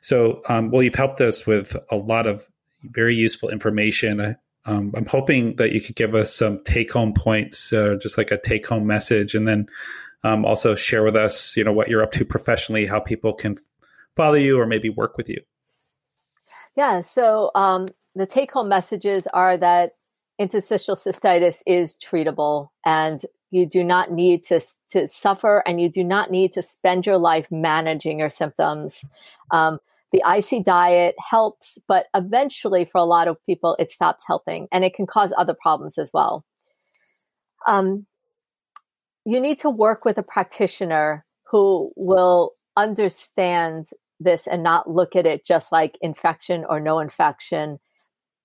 So, 0.00 0.42
um, 0.48 0.70
well, 0.70 0.82
you've 0.82 0.94
helped 0.94 1.20
us 1.20 1.46
with 1.46 1.76
a 1.90 1.96
lot 1.96 2.26
of 2.26 2.48
very 2.82 3.14
useful 3.14 3.48
information. 3.48 4.36
Um, 4.64 4.92
I'm 4.94 5.06
hoping 5.06 5.56
that 5.56 5.72
you 5.72 5.80
could 5.80 5.96
give 5.96 6.14
us 6.14 6.34
some 6.34 6.62
take 6.64 6.92
home 6.92 7.14
points, 7.14 7.72
uh, 7.72 7.96
just 8.00 8.18
like 8.18 8.30
a 8.30 8.38
take 8.38 8.66
home 8.66 8.86
message, 8.86 9.34
and 9.34 9.48
then 9.48 9.68
um, 10.22 10.44
also 10.44 10.74
share 10.74 11.02
with 11.02 11.16
us, 11.16 11.56
you 11.56 11.64
know, 11.64 11.72
what 11.72 11.88
you're 11.88 12.02
up 12.02 12.12
to 12.12 12.24
professionally, 12.24 12.86
how 12.86 13.00
people 13.00 13.32
can 13.32 13.56
follow 14.14 14.34
you 14.34 14.60
or 14.60 14.66
maybe 14.66 14.90
work 14.90 15.16
with 15.16 15.28
you. 15.28 15.40
Yeah. 16.76 17.00
So 17.00 17.50
um, 17.54 17.88
the 18.18 18.26
take 18.26 18.50
home 18.50 18.68
messages 18.68 19.28
are 19.32 19.56
that 19.56 19.92
interstitial 20.40 20.96
cystitis 20.96 21.62
is 21.66 21.96
treatable 21.96 22.68
and 22.84 23.22
you 23.50 23.64
do 23.64 23.84
not 23.84 24.10
need 24.10 24.42
to, 24.44 24.60
to 24.90 25.08
suffer 25.08 25.62
and 25.64 25.80
you 25.80 25.88
do 25.88 26.02
not 26.02 26.28
need 26.28 26.52
to 26.52 26.62
spend 26.62 27.06
your 27.06 27.16
life 27.16 27.46
managing 27.50 28.18
your 28.18 28.28
symptoms. 28.28 29.00
Um, 29.52 29.78
the 30.10 30.22
IC 30.26 30.64
diet 30.64 31.14
helps, 31.18 31.78
but 31.86 32.06
eventually 32.12 32.84
for 32.84 32.98
a 32.98 33.04
lot 33.04 33.28
of 33.28 33.42
people, 33.44 33.76
it 33.78 33.92
stops 33.92 34.24
helping 34.26 34.66
and 34.72 34.84
it 34.84 34.94
can 34.94 35.06
cause 35.06 35.32
other 35.38 35.54
problems 35.54 35.96
as 35.96 36.10
well. 36.12 36.44
Um, 37.68 38.04
you 39.24 39.40
need 39.40 39.60
to 39.60 39.70
work 39.70 40.04
with 40.04 40.18
a 40.18 40.22
practitioner 40.24 41.24
who 41.50 41.92
will 41.94 42.52
understand 42.76 43.86
this 44.18 44.48
and 44.48 44.64
not 44.64 44.90
look 44.90 45.14
at 45.14 45.26
it 45.26 45.46
just 45.46 45.70
like 45.70 45.96
infection 46.00 46.64
or 46.68 46.80
no 46.80 46.98
infection 46.98 47.78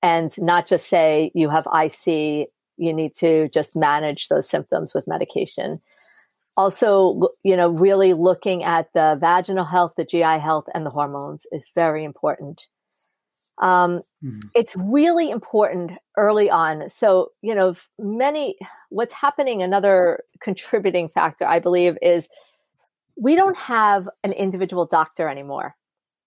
and 0.03 0.37
not 0.37 0.67
just 0.67 0.87
say 0.87 1.31
you 1.33 1.49
have 1.49 1.65
IC, 1.73 2.49
you 2.77 2.93
need 2.93 3.15
to 3.15 3.47
just 3.49 3.75
manage 3.75 4.27
those 4.27 4.47
symptoms 4.47 4.93
with 4.93 5.07
medication. 5.07 5.81
Also, 6.57 7.29
you 7.43 7.55
know, 7.55 7.69
really 7.69 8.13
looking 8.13 8.63
at 8.63 8.91
the 8.93 9.17
vaginal 9.19 9.65
health, 9.65 9.93
the 9.97 10.03
GI 10.03 10.39
health, 10.39 10.65
and 10.75 10.85
the 10.85 10.89
hormones 10.91 11.47
is 11.51 11.71
very 11.73 12.03
important. 12.03 12.67
Um, 13.61 14.01
mm-hmm. 14.23 14.39
It's 14.53 14.75
really 14.75 15.31
important 15.31 15.91
early 16.17 16.49
on. 16.49 16.89
So, 16.89 17.29
you 17.41 17.55
know, 17.55 17.75
many, 17.97 18.57
what's 18.89 19.13
happening, 19.13 19.61
another 19.61 20.23
contributing 20.41 21.07
factor, 21.09 21.45
I 21.45 21.59
believe, 21.59 21.97
is 22.01 22.27
we 23.15 23.35
don't 23.35 23.57
have 23.57 24.09
an 24.23 24.33
individual 24.33 24.85
doctor 24.85 25.29
anymore. 25.29 25.75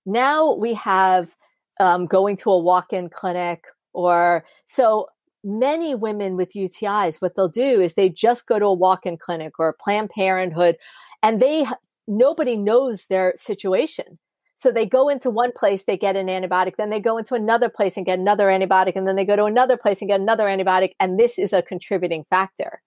Now 0.06 0.54
we 0.54 0.74
have 0.74 1.36
um, 1.78 2.06
going 2.06 2.36
to 2.38 2.50
a 2.50 2.58
walk-in 2.58 3.08
clinic 3.08 3.64
or 3.92 4.44
so 4.66 5.06
many 5.44 5.94
women 5.94 6.36
with 6.36 6.54
UTIs, 6.54 7.20
what 7.20 7.36
they'll 7.36 7.48
do 7.48 7.80
is 7.80 7.94
they 7.94 8.08
just 8.08 8.46
go 8.46 8.58
to 8.58 8.66
a 8.66 8.74
walk-in 8.74 9.16
clinic 9.16 9.58
or 9.58 9.76
Planned 9.80 10.10
Parenthood, 10.10 10.76
and 11.22 11.40
they 11.40 11.66
nobody 12.08 12.56
knows 12.56 13.04
their 13.08 13.34
situation. 13.36 14.18
So 14.56 14.72
they 14.72 14.86
go 14.86 15.08
into 15.10 15.28
one 15.28 15.52
place, 15.52 15.84
they 15.84 15.98
get 15.98 16.16
an 16.16 16.28
antibiotic, 16.28 16.76
then 16.76 16.88
they 16.88 17.00
go 17.00 17.18
into 17.18 17.34
another 17.34 17.68
place 17.68 17.96
and 17.96 18.06
get 18.06 18.18
another 18.18 18.46
antibiotic, 18.46 18.96
and 18.96 19.06
then 19.06 19.16
they 19.16 19.24
go 19.24 19.36
to 19.36 19.44
another 19.44 19.76
place 19.76 20.00
and 20.00 20.08
get 20.08 20.20
another 20.20 20.44
antibiotic. 20.44 20.92
And 20.98 21.18
this 21.18 21.38
is 21.38 21.52
a 21.52 21.62
contributing 21.62 22.24
factor 22.30 22.80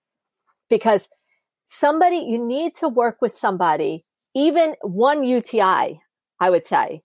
because 0.69 1.07
somebody, 1.67 2.17
you 2.27 2.43
need 2.43 2.75
to 2.77 2.89
work 2.89 3.17
with 3.21 3.33
somebody, 3.33 4.03
even 4.35 4.75
one 4.81 5.23
UTI, 5.23 5.99
I 6.39 6.49
would 6.49 6.65
say, 6.65 7.03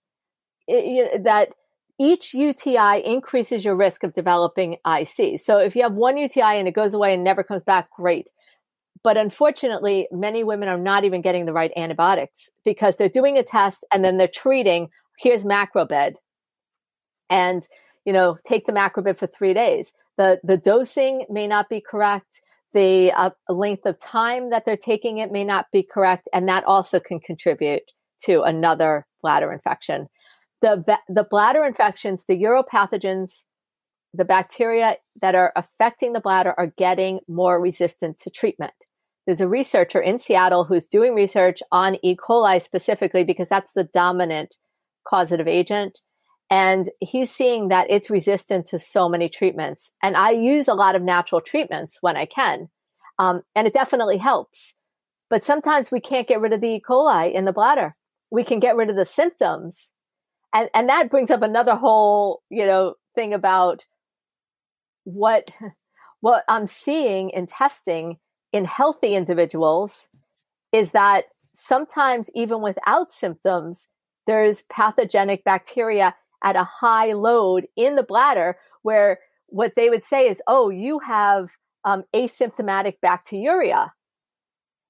that 0.67 1.49
each 1.99 2.33
UTI 2.33 3.01
increases 3.05 3.63
your 3.63 3.75
risk 3.75 4.03
of 4.03 4.13
developing 4.13 4.77
IC. 4.85 5.39
So 5.39 5.59
if 5.59 5.75
you 5.75 5.83
have 5.83 5.93
one 5.93 6.17
UTI 6.17 6.59
and 6.59 6.67
it 6.67 6.73
goes 6.73 6.93
away 6.93 7.13
and 7.13 7.23
never 7.23 7.43
comes 7.43 7.63
back, 7.63 7.89
great. 7.91 8.29
But 9.03 9.17
unfortunately, 9.17 10.07
many 10.11 10.43
women 10.43 10.67
are 10.67 10.77
not 10.77 11.03
even 11.03 11.21
getting 11.21 11.45
the 11.45 11.53
right 11.53 11.71
antibiotics 11.77 12.49
because 12.65 12.97
they're 12.97 13.07
doing 13.07 13.37
a 13.37 13.43
test 13.43 13.85
and 13.93 14.03
then 14.03 14.17
they're 14.17 14.27
treating, 14.27 14.89
here's 15.17 15.45
macrobid. 15.45 16.15
And, 17.29 17.67
you 18.03 18.13
know, 18.13 18.37
take 18.45 18.65
the 18.65 18.73
macrobid 18.73 19.17
for 19.17 19.27
three 19.27 19.53
days. 19.53 19.93
The, 20.17 20.39
the 20.43 20.57
dosing 20.57 21.25
may 21.29 21.47
not 21.47 21.69
be 21.69 21.81
correct. 21.81 22.41
The 22.73 23.11
uh, 23.11 23.29
length 23.47 23.85
of 23.85 23.99
time 23.99 24.49
that 24.49 24.63
they're 24.65 24.75
taking 24.75 25.19
it 25.19 25.31
may 25.31 25.43
not 25.43 25.67
be 25.71 25.83
correct. 25.83 26.27
And 26.33 26.49
that 26.49 26.65
also 26.65 26.99
can 26.99 27.19
contribute 27.19 27.91
to 28.23 28.41
another 28.41 29.05
bladder 29.21 29.53
infection 29.53 30.07
the 30.61 30.97
the 31.07 31.23
bladder 31.23 31.63
infections, 31.63 32.25
the 32.27 32.41
uropathogens, 32.41 33.43
the 34.13 34.25
bacteria 34.25 34.97
that 35.21 35.35
are 35.35 35.51
affecting 35.55 36.13
the 36.13 36.19
bladder 36.19 36.53
are 36.57 36.73
getting 36.77 37.19
more 37.27 37.59
resistant 37.61 38.19
to 38.19 38.29
treatment. 38.29 38.73
There's 39.25 39.41
a 39.41 39.47
researcher 39.47 39.99
in 39.99 40.19
Seattle 40.19 40.65
who's 40.65 40.85
doing 40.85 41.15
research 41.15 41.61
on 41.71 41.97
E. 42.03 42.15
coli 42.15 42.61
specifically 42.61 43.23
because 43.23 43.49
that's 43.49 43.71
the 43.73 43.89
dominant 43.93 44.55
causative 45.07 45.47
agent. 45.47 45.99
And 46.51 46.89
he's 47.01 47.31
seeing 47.31 47.69
that 47.69 47.87
it's 47.89 48.11
resistant 48.11 48.67
to 48.67 48.77
so 48.77 49.09
many 49.09 49.29
treatments. 49.29 49.91
And 50.03 50.15
I 50.15 50.31
use 50.31 50.67
a 50.67 50.75
lot 50.75 50.95
of 50.95 51.01
natural 51.01 51.41
treatments 51.41 51.97
when 52.01 52.15
I 52.15 52.27
can. 52.27 52.69
Um, 53.17 53.41
and 53.55 53.65
it 53.65 53.73
definitely 53.73 54.17
helps. 54.17 54.75
But 55.29 55.43
sometimes 55.43 55.91
we 55.91 56.01
can't 56.01 56.27
get 56.27 56.39
rid 56.39 56.53
of 56.53 56.61
the 56.61 56.75
E. 56.75 56.81
coli 56.87 57.33
in 57.33 57.45
the 57.45 57.53
bladder. 57.53 57.95
We 58.29 58.43
can 58.43 58.59
get 58.59 58.75
rid 58.75 58.91
of 58.91 58.95
the 58.95 59.05
symptoms, 59.05 59.89
and 60.55 60.69
and 60.73 60.89
that 60.89 61.11
brings 61.11 61.29
up 61.29 61.43
another 61.43 61.75
whole 61.75 62.41
you 62.49 62.65
know 62.65 62.95
thing 63.13 63.33
about 63.33 63.85
what 65.03 65.51
what 66.21 66.43
I'm 66.49 66.65
seeing 66.65 67.29
in 67.29 67.45
testing 67.45 68.17
in 68.51 68.65
healthy 68.65 69.13
individuals 69.13 70.07
is 70.71 70.91
that 70.91 71.25
sometimes 71.53 72.29
even 72.33 72.61
without 72.61 73.13
symptoms 73.13 73.87
there's 74.25 74.63
pathogenic 74.63 75.43
bacteria 75.43 76.15
at 76.43 76.55
a 76.55 76.63
high 76.63 77.13
load 77.13 77.67
in 77.75 77.95
the 77.95 78.03
bladder 78.03 78.57
where 78.81 79.19
what 79.47 79.73
they 79.75 79.89
would 79.89 80.03
say 80.03 80.27
is 80.27 80.41
oh 80.47 80.69
you 80.69 80.99
have 80.99 81.49
um, 81.83 82.03
asymptomatic 82.15 82.95
bacteriuria 83.03 83.89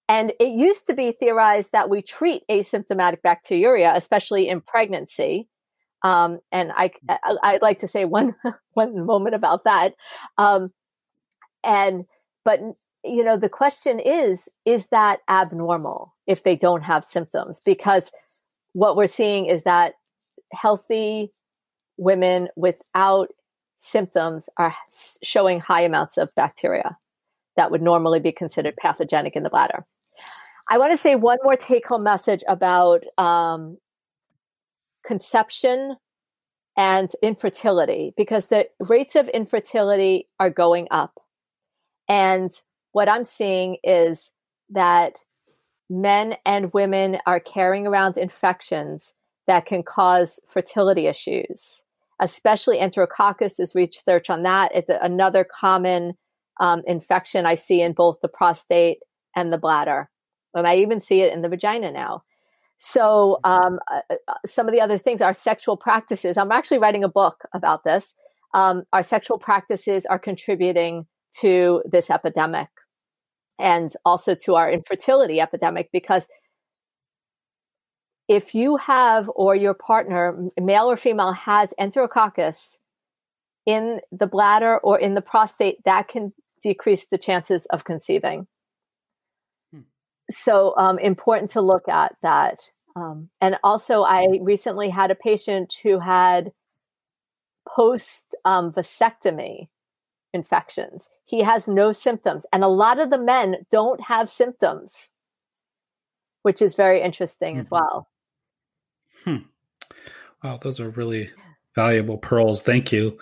and 0.08 0.32
it 0.40 0.50
used 0.50 0.88
to 0.88 0.94
be 0.94 1.12
theorized 1.12 1.72
that 1.72 1.90
we 1.90 2.02
treat 2.02 2.44
asymptomatic 2.50 3.18
bacteriuria 3.26 3.96
especially 3.96 4.48
in 4.48 4.62
pregnancy 4.62 5.48
um, 6.06 6.40
and 6.52 6.72
I, 6.76 6.92
I, 7.42 7.54
would 7.54 7.64
like 7.64 7.80
to 7.80 7.88
say 7.88 8.06
one, 8.06 8.36
one 8.74 9.08
moment 9.08 9.34
about 9.34 9.64
that. 9.64 9.96
Um, 10.38 10.72
and, 11.64 12.06
but, 12.44 12.60
you 13.04 13.24
know, 13.24 13.38
the 13.38 13.50
question 13.50 14.00
is, 14.00 14.48
is 14.66 14.86
that 14.92 15.22
abnormal 15.28 16.14
if 16.28 16.44
they 16.44 16.56
don't 16.56 16.84
have 16.84 17.04
symptoms? 17.04 17.60
Because 17.66 18.12
what 18.74 18.96
we're 18.96 19.08
seeing 19.08 19.48
is 19.48 19.64
that 19.64 19.94
healthy 20.54 21.32
women 21.98 22.50
without 22.56 23.30
symptoms 23.78 24.48
are 24.58 24.76
showing 25.24 25.60
high 25.60 25.82
amounts 25.82 26.20
of 26.20 26.30
bacteria 26.36 26.96
that 27.58 27.72
would 27.72 27.82
normally 27.82 28.20
be 28.20 28.32
considered 28.32 28.76
pathogenic 28.78 29.36
in 29.36 29.42
the 29.42 29.50
bladder. 29.50 29.84
I 30.70 30.78
want 30.78 30.92
to 30.92 30.98
say 30.98 31.16
one 31.16 31.40
more 31.44 31.56
take 31.56 31.88
home 31.88 32.04
message 32.04 32.44
about 32.48 33.04
um, 33.18 33.78
conception 35.06 35.96
and 36.78 37.12
infertility 37.22 38.14
because 38.18 38.48
the 38.48 38.68
rates 38.80 39.16
of 39.16 39.30
infertility 39.30 40.28
are 40.40 40.50
going 40.50 40.88
up. 40.92 41.20
And 42.08 42.52
what 42.92 43.10
I'm 43.10 43.26
seeing 43.26 43.78
is 43.84 44.32
that 44.70 45.24
men 45.90 46.36
and 46.46 46.74
women 46.74 47.20
are 47.26 47.40
carrying 47.40 47.88
around 47.88 48.18
infections 48.18 49.14
that 49.48 49.66
can 49.66 49.84
cause 49.84 50.40
fertility 50.48 51.08
issues, 51.08 51.84
especially 52.20 52.80
enterococcus 52.80 53.60
is 53.60 53.76
research 53.76 54.30
on 54.30 54.44
that. 54.44 54.72
It's 54.74 54.90
another 54.90 55.44
common 55.46 56.14
um, 56.60 56.84
infection 56.88 57.46
I 57.46 57.56
see 57.56 57.82
in 57.82 57.94
both 57.94 58.20
the 58.22 58.28
prostate 58.28 59.00
and 59.36 59.52
the 59.52 59.58
bladder. 59.58 60.10
And 60.54 60.66
I 60.66 60.78
even 60.78 61.02
see 61.02 61.22
it 61.22 61.34
in 61.34 61.42
the 61.42 61.50
vagina 61.50 61.92
now. 61.92 62.24
So, 62.78 63.40
um, 63.44 63.80
uh, 63.92 64.02
uh, 64.28 64.34
some 64.46 64.68
of 64.68 64.74
the 64.74 64.82
other 64.82 64.98
things, 64.98 65.22
our 65.22 65.34
sexual 65.34 65.78
practices, 65.78 66.38
I'm 66.38 66.52
actually 66.52 66.80
writing 66.80 67.04
a 67.04 67.10
book 67.10 67.44
about 67.54 67.84
this. 67.84 68.14
Um, 68.54 68.84
our 68.92 69.04
sexual 69.04 69.38
practices 69.38 70.06
are 70.06 70.20
contributing 70.20 71.06
to 71.40 71.84
this 71.90 72.10
epidemic 72.10 72.68
and 73.60 73.92
also 74.04 74.36
to 74.36 74.56
our 74.56 74.70
infertility 74.70 75.40
epidemic 75.40 75.90
because 75.92 76.28
if 78.28 78.56
you 78.56 78.78
have 78.78 79.30
or 79.34 79.56
your 79.56 79.74
partner, 79.74 80.50
male 80.60 80.90
or 80.90 80.98
female, 80.98 81.34
has 81.34 81.70
enterococcus 81.80 82.76
in 83.66 84.02
the 84.12 84.28
bladder 84.28 84.80
or 84.80 85.00
in 85.00 85.14
the 85.14 85.22
prostate, 85.22 85.78
that 85.86 86.08
can 86.08 86.34
decrease 86.62 87.06
the 87.06 87.18
chances 87.18 87.66
of 87.68 87.84
conceiving. 87.84 88.48
So 90.30 90.76
um, 90.78 91.00
important 91.00 91.52
to 91.52 91.62
look 91.62 91.88
at 91.88 92.16
that. 92.22 92.60
Um, 92.96 93.30
and 93.42 93.58
also, 93.64 94.04
I 94.04 94.26
recently 94.42 94.90
had 94.90 95.12
a 95.12 95.16
patient 95.16 95.76
who 95.84 96.00
had 96.00 96.52
post 97.68 98.36
um, 98.46 98.72
vasectomy 98.72 99.68
infections. 100.34 101.10
He 101.26 101.42
has 101.42 101.68
no 101.68 101.92
symptoms, 101.92 102.46
and 102.54 102.64
a 102.64 102.70
lot 102.70 103.00
of 103.00 103.10
the 103.10 103.18
men 103.18 103.58
don't 103.70 104.02
have 104.02 104.30
symptoms, 104.30 105.10
which 106.44 106.62
is 106.62 106.76
very 106.76 107.02
interesting 107.02 107.56
mm-hmm. 107.56 107.62
as 107.62 107.72
well. 107.72 108.08
Hmm. 109.24 109.38
Wow, 110.44 110.58
those 110.62 110.80
are 110.80 110.90
really 110.92 111.32
valuable 111.76 112.18
pearls. 112.18 112.62
Thank 112.64 112.92
you. 112.92 113.18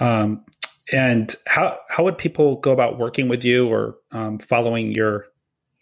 Um, 0.00 0.44
and 0.92 1.34
how 1.46 1.78
how 1.88 2.04
would 2.04 2.18
people 2.18 2.56
go 2.56 2.72
about 2.72 2.98
working 2.98 3.28
with 3.28 3.42
you 3.44 3.66
or 3.68 3.96
um, 4.12 4.38
following 4.38 4.92
your 4.92 5.26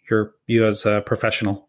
your 0.09 0.33
you 0.47 0.65
as 0.65 0.85
a 0.85 1.01
professional? 1.01 1.67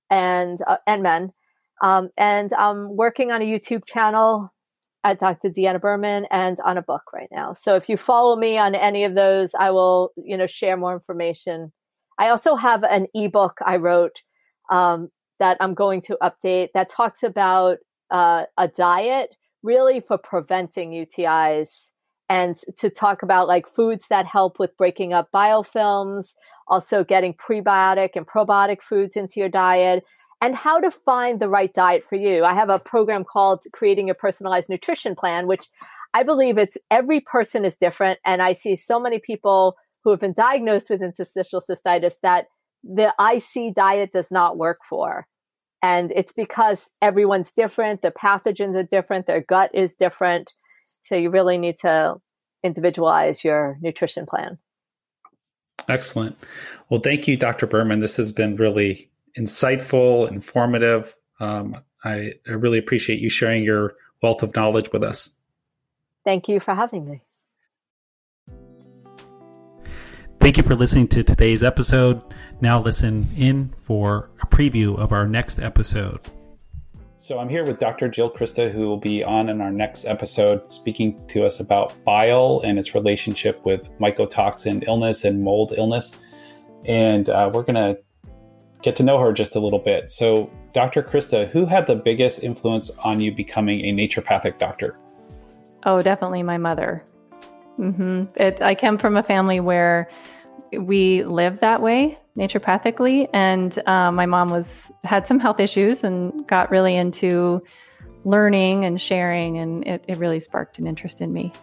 and 0.09 0.59
uh, 0.67 0.77
and 0.87 1.03
men. 1.03 1.31
Um, 1.81 2.09
and 2.17 2.53
I'm 2.53 2.95
working 2.95 3.31
on 3.31 3.41
a 3.41 3.45
YouTube 3.45 3.85
channel 3.85 4.51
at 5.03 5.19
Dr. 5.19 5.49
Deanna 5.49 5.79
Berman 5.79 6.25
and 6.31 6.57
on 6.65 6.77
a 6.77 6.81
book 6.81 7.03
right 7.13 7.29
now. 7.31 7.53
So 7.53 7.75
if 7.75 7.89
you 7.89 7.97
follow 7.97 8.35
me 8.35 8.57
on 8.57 8.73
any 8.73 9.03
of 9.03 9.13
those, 9.13 9.51
I 9.53 9.71
will, 9.71 10.11
you 10.15 10.35
know, 10.35 10.47
share 10.47 10.77
more 10.77 10.93
information. 10.93 11.71
I 12.17 12.29
also 12.29 12.55
have 12.55 12.83
an 12.83 13.07
ebook 13.13 13.59
I 13.63 13.75
wrote 13.75 14.21
um, 14.71 15.09
that 15.39 15.57
I'm 15.59 15.73
going 15.73 16.01
to 16.03 16.17
update 16.23 16.69
that 16.73 16.89
talks 16.89 17.21
about 17.21 17.77
uh, 18.09 18.45
a 18.57 18.67
diet 18.67 19.35
really 19.61 19.99
for 19.99 20.17
preventing 20.17 20.91
UTIs 20.91 21.89
and 22.29 22.57
to 22.77 22.89
talk 22.89 23.23
about 23.23 23.47
like 23.47 23.67
foods 23.67 24.07
that 24.09 24.25
help 24.25 24.57
with 24.59 24.77
breaking 24.77 25.13
up 25.13 25.29
biofilms, 25.33 26.35
also 26.67 27.03
getting 27.03 27.33
prebiotic 27.33 28.11
and 28.15 28.27
probiotic 28.27 28.81
foods 28.81 29.15
into 29.15 29.39
your 29.39 29.49
diet, 29.49 30.03
and 30.41 30.55
how 30.55 30.79
to 30.79 30.91
find 30.91 31.39
the 31.39 31.49
right 31.49 31.73
diet 31.73 32.03
for 32.03 32.15
you. 32.15 32.43
I 32.43 32.53
have 32.53 32.69
a 32.69 32.79
program 32.79 33.23
called 33.23 33.61
Creating 33.73 34.09
a 34.09 34.15
Personalized 34.15 34.69
Nutrition 34.69 35.15
Plan, 35.15 35.47
which 35.47 35.69
I 36.13 36.23
believe 36.23 36.57
it's 36.57 36.77
every 36.89 37.19
person 37.19 37.65
is 37.65 37.75
different. 37.75 38.19
And 38.25 38.41
I 38.41 38.53
see 38.53 38.75
so 38.75 38.99
many 38.99 39.19
people 39.19 39.75
who 40.03 40.11
have 40.11 40.19
been 40.19 40.33
diagnosed 40.33 40.89
with 40.89 41.01
interstitial 41.01 41.61
cystitis 41.61 42.13
that 42.21 42.45
the 42.83 43.13
IC 43.19 43.75
diet 43.75 44.11
does 44.13 44.29
not 44.31 44.57
work 44.57 44.79
for. 44.87 45.27
And 45.81 46.11
it's 46.15 46.33
because 46.33 46.89
everyone's 47.01 47.51
different, 47.51 48.01
the 48.01 48.11
pathogens 48.11 48.75
are 48.75 48.83
different, 48.83 49.27
their 49.27 49.41
gut 49.41 49.71
is 49.73 49.93
different. 49.93 50.53
So 51.05 51.15
you 51.15 51.29
really 51.29 51.57
need 51.57 51.77
to 51.79 52.15
individualize 52.63 53.43
your 53.43 53.77
nutrition 53.81 54.25
plan. 54.25 54.57
Excellent. 55.87 56.37
Well, 56.89 56.99
thank 56.99 57.27
you, 57.27 57.37
Dr. 57.37 57.67
Berman. 57.67 57.99
This 57.99 58.17
has 58.17 58.31
been 58.31 58.55
really 58.55 59.11
insightful, 59.37 60.29
informative. 60.31 61.15
Um, 61.39 61.83
I, 62.03 62.33
I 62.47 62.51
really 62.51 62.77
appreciate 62.77 63.19
you 63.19 63.29
sharing 63.29 63.63
your 63.63 63.95
wealth 64.21 64.41
of 64.41 64.55
knowledge 64.55 64.91
with 64.91 65.03
us. 65.03 65.37
Thank 66.23 66.47
you 66.47 66.59
for 66.59 66.73
having 66.73 67.05
me. 67.05 67.21
Thank 70.39 70.57
you 70.57 70.63
for 70.63 70.75
listening 70.75 71.07
to 71.09 71.23
today's 71.23 71.63
episode. 71.63 72.21
Now, 72.61 72.81
listen 72.81 73.27
in 73.35 73.73
for 73.83 74.29
a 74.41 74.47
preview 74.47 74.97
of 74.97 75.11
our 75.11 75.27
next 75.27 75.59
episode. 75.59 76.19
So 77.25 77.39
I'm 77.39 77.49
here 77.49 77.65
with 77.65 77.79
Dr. 77.79 78.07
Jill 78.07 78.29
Crista, 78.29 78.71
who 78.71 78.81
will 78.81 78.99
be 78.99 79.23
on 79.23 79.49
in 79.49 79.59
our 79.59 79.71
next 79.71 80.05
episode, 80.05 80.69
speaking 80.69 81.19
to 81.29 81.43
us 81.43 81.59
about 81.59 81.91
bile 82.05 82.61
and 82.63 82.77
its 82.77 82.93
relationship 82.93 83.65
with 83.65 83.89
mycotoxin 83.97 84.87
illness 84.87 85.23
and 85.25 85.41
mold 85.41 85.73
illness. 85.75 86.21
And 86.85 87.27
uh, 87.27 87.49
we're 87.51 87.63
going 87.63 87.95
to 87.95 87.97
get 88.83 88.95
to 88.97 89.03
know 89.03 89.17
her 89.17 89.33
just 89.33 89.55
a 89.55 89.59
little 89.59 89.79
bit. 89.79 90.11
So, 90.11 90.51
Dr. 90.75 91.01
Crista, 91.01 91.47
who 91.47 91.65
had 91.65 91.87
the 91.87 91.95
biggest 91.95 92.43
influence 92.43 92.91
on 92.99 93.19
you 93.19 93.33
becoming 93.33 93.83
a 93.85 93.91
naturopathic 93.91 94.59
doctor? 94.59 94.99
Oh, 95.83 96.03
definitely 96.03 96.43
my 96.43 96.59
mother. 96.59 97.03
Mm-hmm. 97.79 98.39
It, 98.39 98.61
I 98.61 98.75
come 98.75 98.99
from 98.99 99.17
a 99.17 99.23
family 99.23 99.59
where 99.59 100.07
we 100.73 101.23
live 101.23 101.59
that 101.59 101.81
way 101.81 102.17
naturopathically, 102.37 103.29
and 103.33 103.79
uh, 103.87 104.11
my 104.11 104.25
mom 104.25 104.49
was 104.49 104.91
had 105.03 105.27
some 105.27 105.39
health 105.39 105.59
issues 105.59 106.03
and 106.03 106.45
got 106.47 106.69
really 106.69 106.95
into 106.95 107.61
learning 108.25 108.83
and 108.83 108.99
sharing, 108.99 109.57
and 109.57 109.87
it, 109.87 110.03
it 110.07 110.17
really 110.17 110.39
sparked 110.39 110.77
an 110.79 110.87
interest 110.87 111.21
in 111.21 111.31
me. 111.31 111.53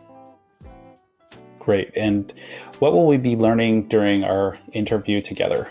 Great. 1.58 1.92
And 1.96 2.32
what 2.78 2.92
will 2.92 3.06
we 3.06 3.18
be 3.18 3.36
learning 3.36 3.88
during 3.88 4.24
our 4.24 4.58
interview 4.72 5.20
together? 5.20 5.68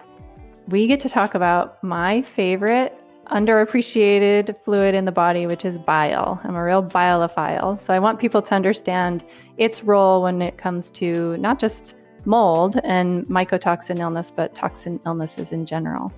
We 0.68 0.88
get 0.88 1.00
to 1.02 1.10
talk 1.10 1.36
about 1.36 1.84
my 1.84 2.22
favorite 2.22 2.98
underappreciated 3.28 4.62
fluid 4.64 4.94
in 4.94 5.06
the 5.06 5.12
body, 5.12 5.48
which 5.48 5.66
is 5.66 5.78
bile. 5.78 6.40
I'm 6.44 6.56
a 6.56 6.64
real 6.64 6.84
bilophile. 6.84 7.80
So 7.80 7.94
I 7.94 8.00
want 8.00 8.20
people 8.20 8.42
to 8.42 8.54
understand 8.54 9.24
its 9.58 9.84
role 9.84 10.22
when 10.22 10.42
it 10.42 10.58
comes 10.58 10.92
to 10.92 11.38
not 11.38 11.60
just 11.60 11.96
mold 12.26 12.80
and 12.84 13.26
mycotoxin 13.28 14.00
illness, 14.00 14.32
but 14.32 14.56
toxin 14.56 15.00
illnesses 15.06 15.52
in 15.52 15.66
general. 15.66 16.14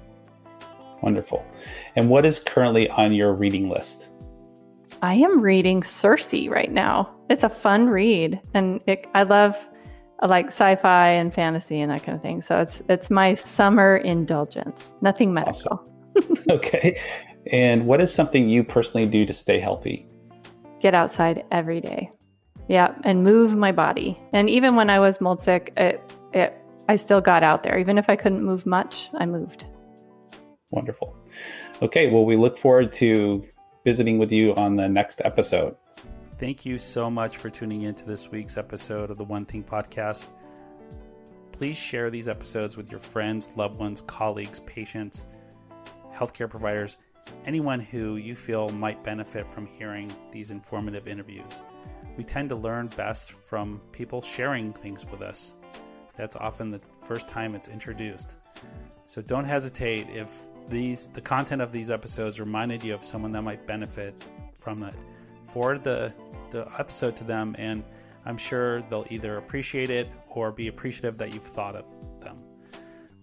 Wonderful. 1.02 1.46
And 1.96 2.10
what 2.10 2.26
is 2.26 2.40
currently 2.40 2.90
on 2.90 3.14
your 3.14 3.34
reading 3.34 3.70
list? 3.70 4.08
I 5.02 5.16
am 5.16 5.42
reading 5.42 5.84
Circe 5.84 6.48
right 6.48 6.72
now. 6.72 7.14
It's 7.30 7.44
a 7.44 7.50
fun 7.50 7.88
read, 7.90 8.40
and 8.54 8.82
it, 8.88 9.06
I 9.14 9.24
love 9.24 9.68
uh, 10.22 10.28
like 10.28 10.48
sci-fi 10.48 11.10
and 11.10 11.34
fantasy 11.34 11.82
and 11.82 11.92
that 11.92 12.04
kind 12.04 12.16
of 12.16 12.22
thing. 12.22 12.40
So 12.40 12.58
it's 12.60 12.82
it's 12.88 13.10
my 13.10 13.34
summer 13.34 13.98
indulgence. 13.98 14.94
Nothing 15.02 15.34
medical. 15.34 15.84
Awesome. 16.16 16.38
okay. 16.50 17.00
And 17.52 17.86
what 17.86 18.02
is 18.02 18.14
something 18.14 18.48
you 18.48 18.64
personally 18.64 19.08
do 19.08 19.26
to 19.26 19.34
stay 19.34 19.60
healthy? 19.60 20.08
Get 20.80 20.94
outside 20.94 21.44
every 21.52 21.82
day. 21.82 22.10
Yeah, 22.68 22.96
and 23.04 23.24
move 23.24 23.56
my 23.56 23.72
body. 23.72 24.18
And 24.32 24.50
even 24.50 24.76
when 24.76 24.90
I 24.90 25.00
was 25.00 25.20
mold 25.20 25.42
sick, 25.42 25.74
it, 25.76 26.02
it 26.34 26.54
I 26.88 26.96
still 26.96 27.22
got 27.22 27.44
out 27.44 27.64
there. 27.64 27.78
Even 27.78 27.98
if 27.98 28.10
I 28.10 28.16
couldn't 28.16 28.44
move 28.44 28.66
much, 28.66 29.10
I 29.16 29.26
moved. 29.26 29.66
Wonderful. 30.72 31.16
Okay, 31.82 32.10
well, 32.10 32.26
we 32.26 32.36
look 32.36 32.58
forward 32.58 32.92
to 32.94 33.44
visiting 33.84 34.18
with 34.18 34.32
you 34.32 34.54
on 34.56 34.76
the 34.76 34.88
next 34.88 35.22
episode. 35.26 35.76
Thank 36.38 36.66
you 36.66 36.78
so 36.78 37.10
much 37.10 37.38
for 37.38 37.50
tuning 37.50 37.84
in 37.84 37.96
to 37.96 38.06
this 38.06 38.32
week's 38.32 38.58
episode 38.58 39.12
of 39.12 39.18
the 39.18 39.24
One 39.24 39.46
Thing 39.46 39.64
Podcast. 39.64 40.26
Please 41.52 41.78
share 41.78 42.10
these 42.10 42.28
episodes 42.28 42.76
with 42.76 42.90
your 42.90 43.00
friends, 43.00 43.50
loved 43.56 43.80
ones, 43.80 44.02
colleagues, 44.02 44.60
patients, 44.62 45.26
healthcare 46.14 46.50
providers, 46.50 46.98
anyone 47.46 47.80
who 47.80 48.16
you 48.16 48.36
feel 48.36 48.70
might 48.70 49.04
benefit 49.04 49.50
from 49.50 49.68
hearing 49.68 50.12
these 50.32 50.50
informative 50.50 51.08
interviews. 51.08 51.62
We 52.18 52.24
tend 52.24 52.50
to 52.50 52.56
learn 52.56 52.88
best 52.88 53.32
from 53.32 53.82
people 53.92 54.22
sharing 54.22 54.74
things 54.74 55.06
with 55.10 55.22
us. 55.22 55.56
That's 56.18 56.36
often 56.36 56.72
the 56.72 56.82
first 57.06 57.28
time 57.28 57.56
it's 57.56 57.68
introduced. 57.68 58.36
So 59.06 59.22
don't 59.22 59.46
hesitate 59.46 60.08
if 60.10 60.32
these 60.68 61.08
the 61.08 61.22
content 61.22 61.62
of 61.62 61.72
these 61.72 61.90
episodes 61.90 62.40
reminded 62.40 62.84
you 62.84 62.94
of 62.94 63.04
someone 63.04 63.32
that 63.34 63.42
might 63.42 63.66
benefit 63.68 64.16
from 64.58 64.84
it. 64.84 64.96
Forward 65.48 65.84
the 65.84 66.14
the 66.52 66.68
episode 66.80 67.16
to 67.18 67.24
them 67.24 67.56
and 67.58 67.84
I'm 68.26 68.38
sure 68.38 68.82
they'll 68.84 69.08
either 69.10 69.38
appreciate 69.38 69.90
it 69.90 70.10
or 70.30 70.52
be 70.52 70.68
appreciative 70.68 71.18
that 71.18 71.34
you've 71.34 71.44
thought 71.44 71.76
of 71.76 71.86
them. 72.22 72.38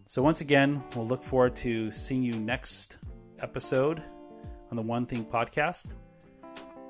So 0.06 0.22
once 0.22 0.40
again, 0.40 0.82
we'll 0.94 1.06
look 1.06 1.22
forward 1.22 1.56
to 1.56 1.90
seeing 1.92 2.22
you 2.22 2.34
next 2.34 2.98
episode 3.38 4.02
on 4.70 4.76
the 4.76 4.82
One 4.82 5.06
Thing 5.06 5.24
podcast. 5.24 5.94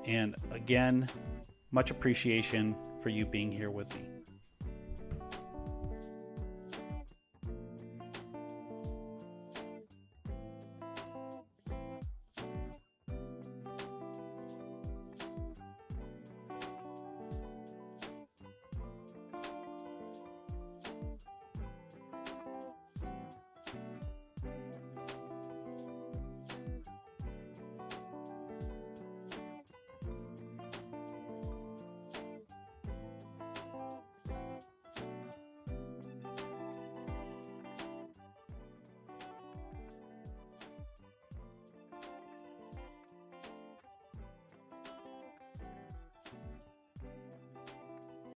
And 0.05 0.35
again, 0.49 1.07
much 1.71 1.91
appreciation 1.91 2.75
for 3.01 3.09
you 3.09 3.25
being 3.25 3.51
here 3.51 3.71
with 3.71 3.93
me. 3.95 4.10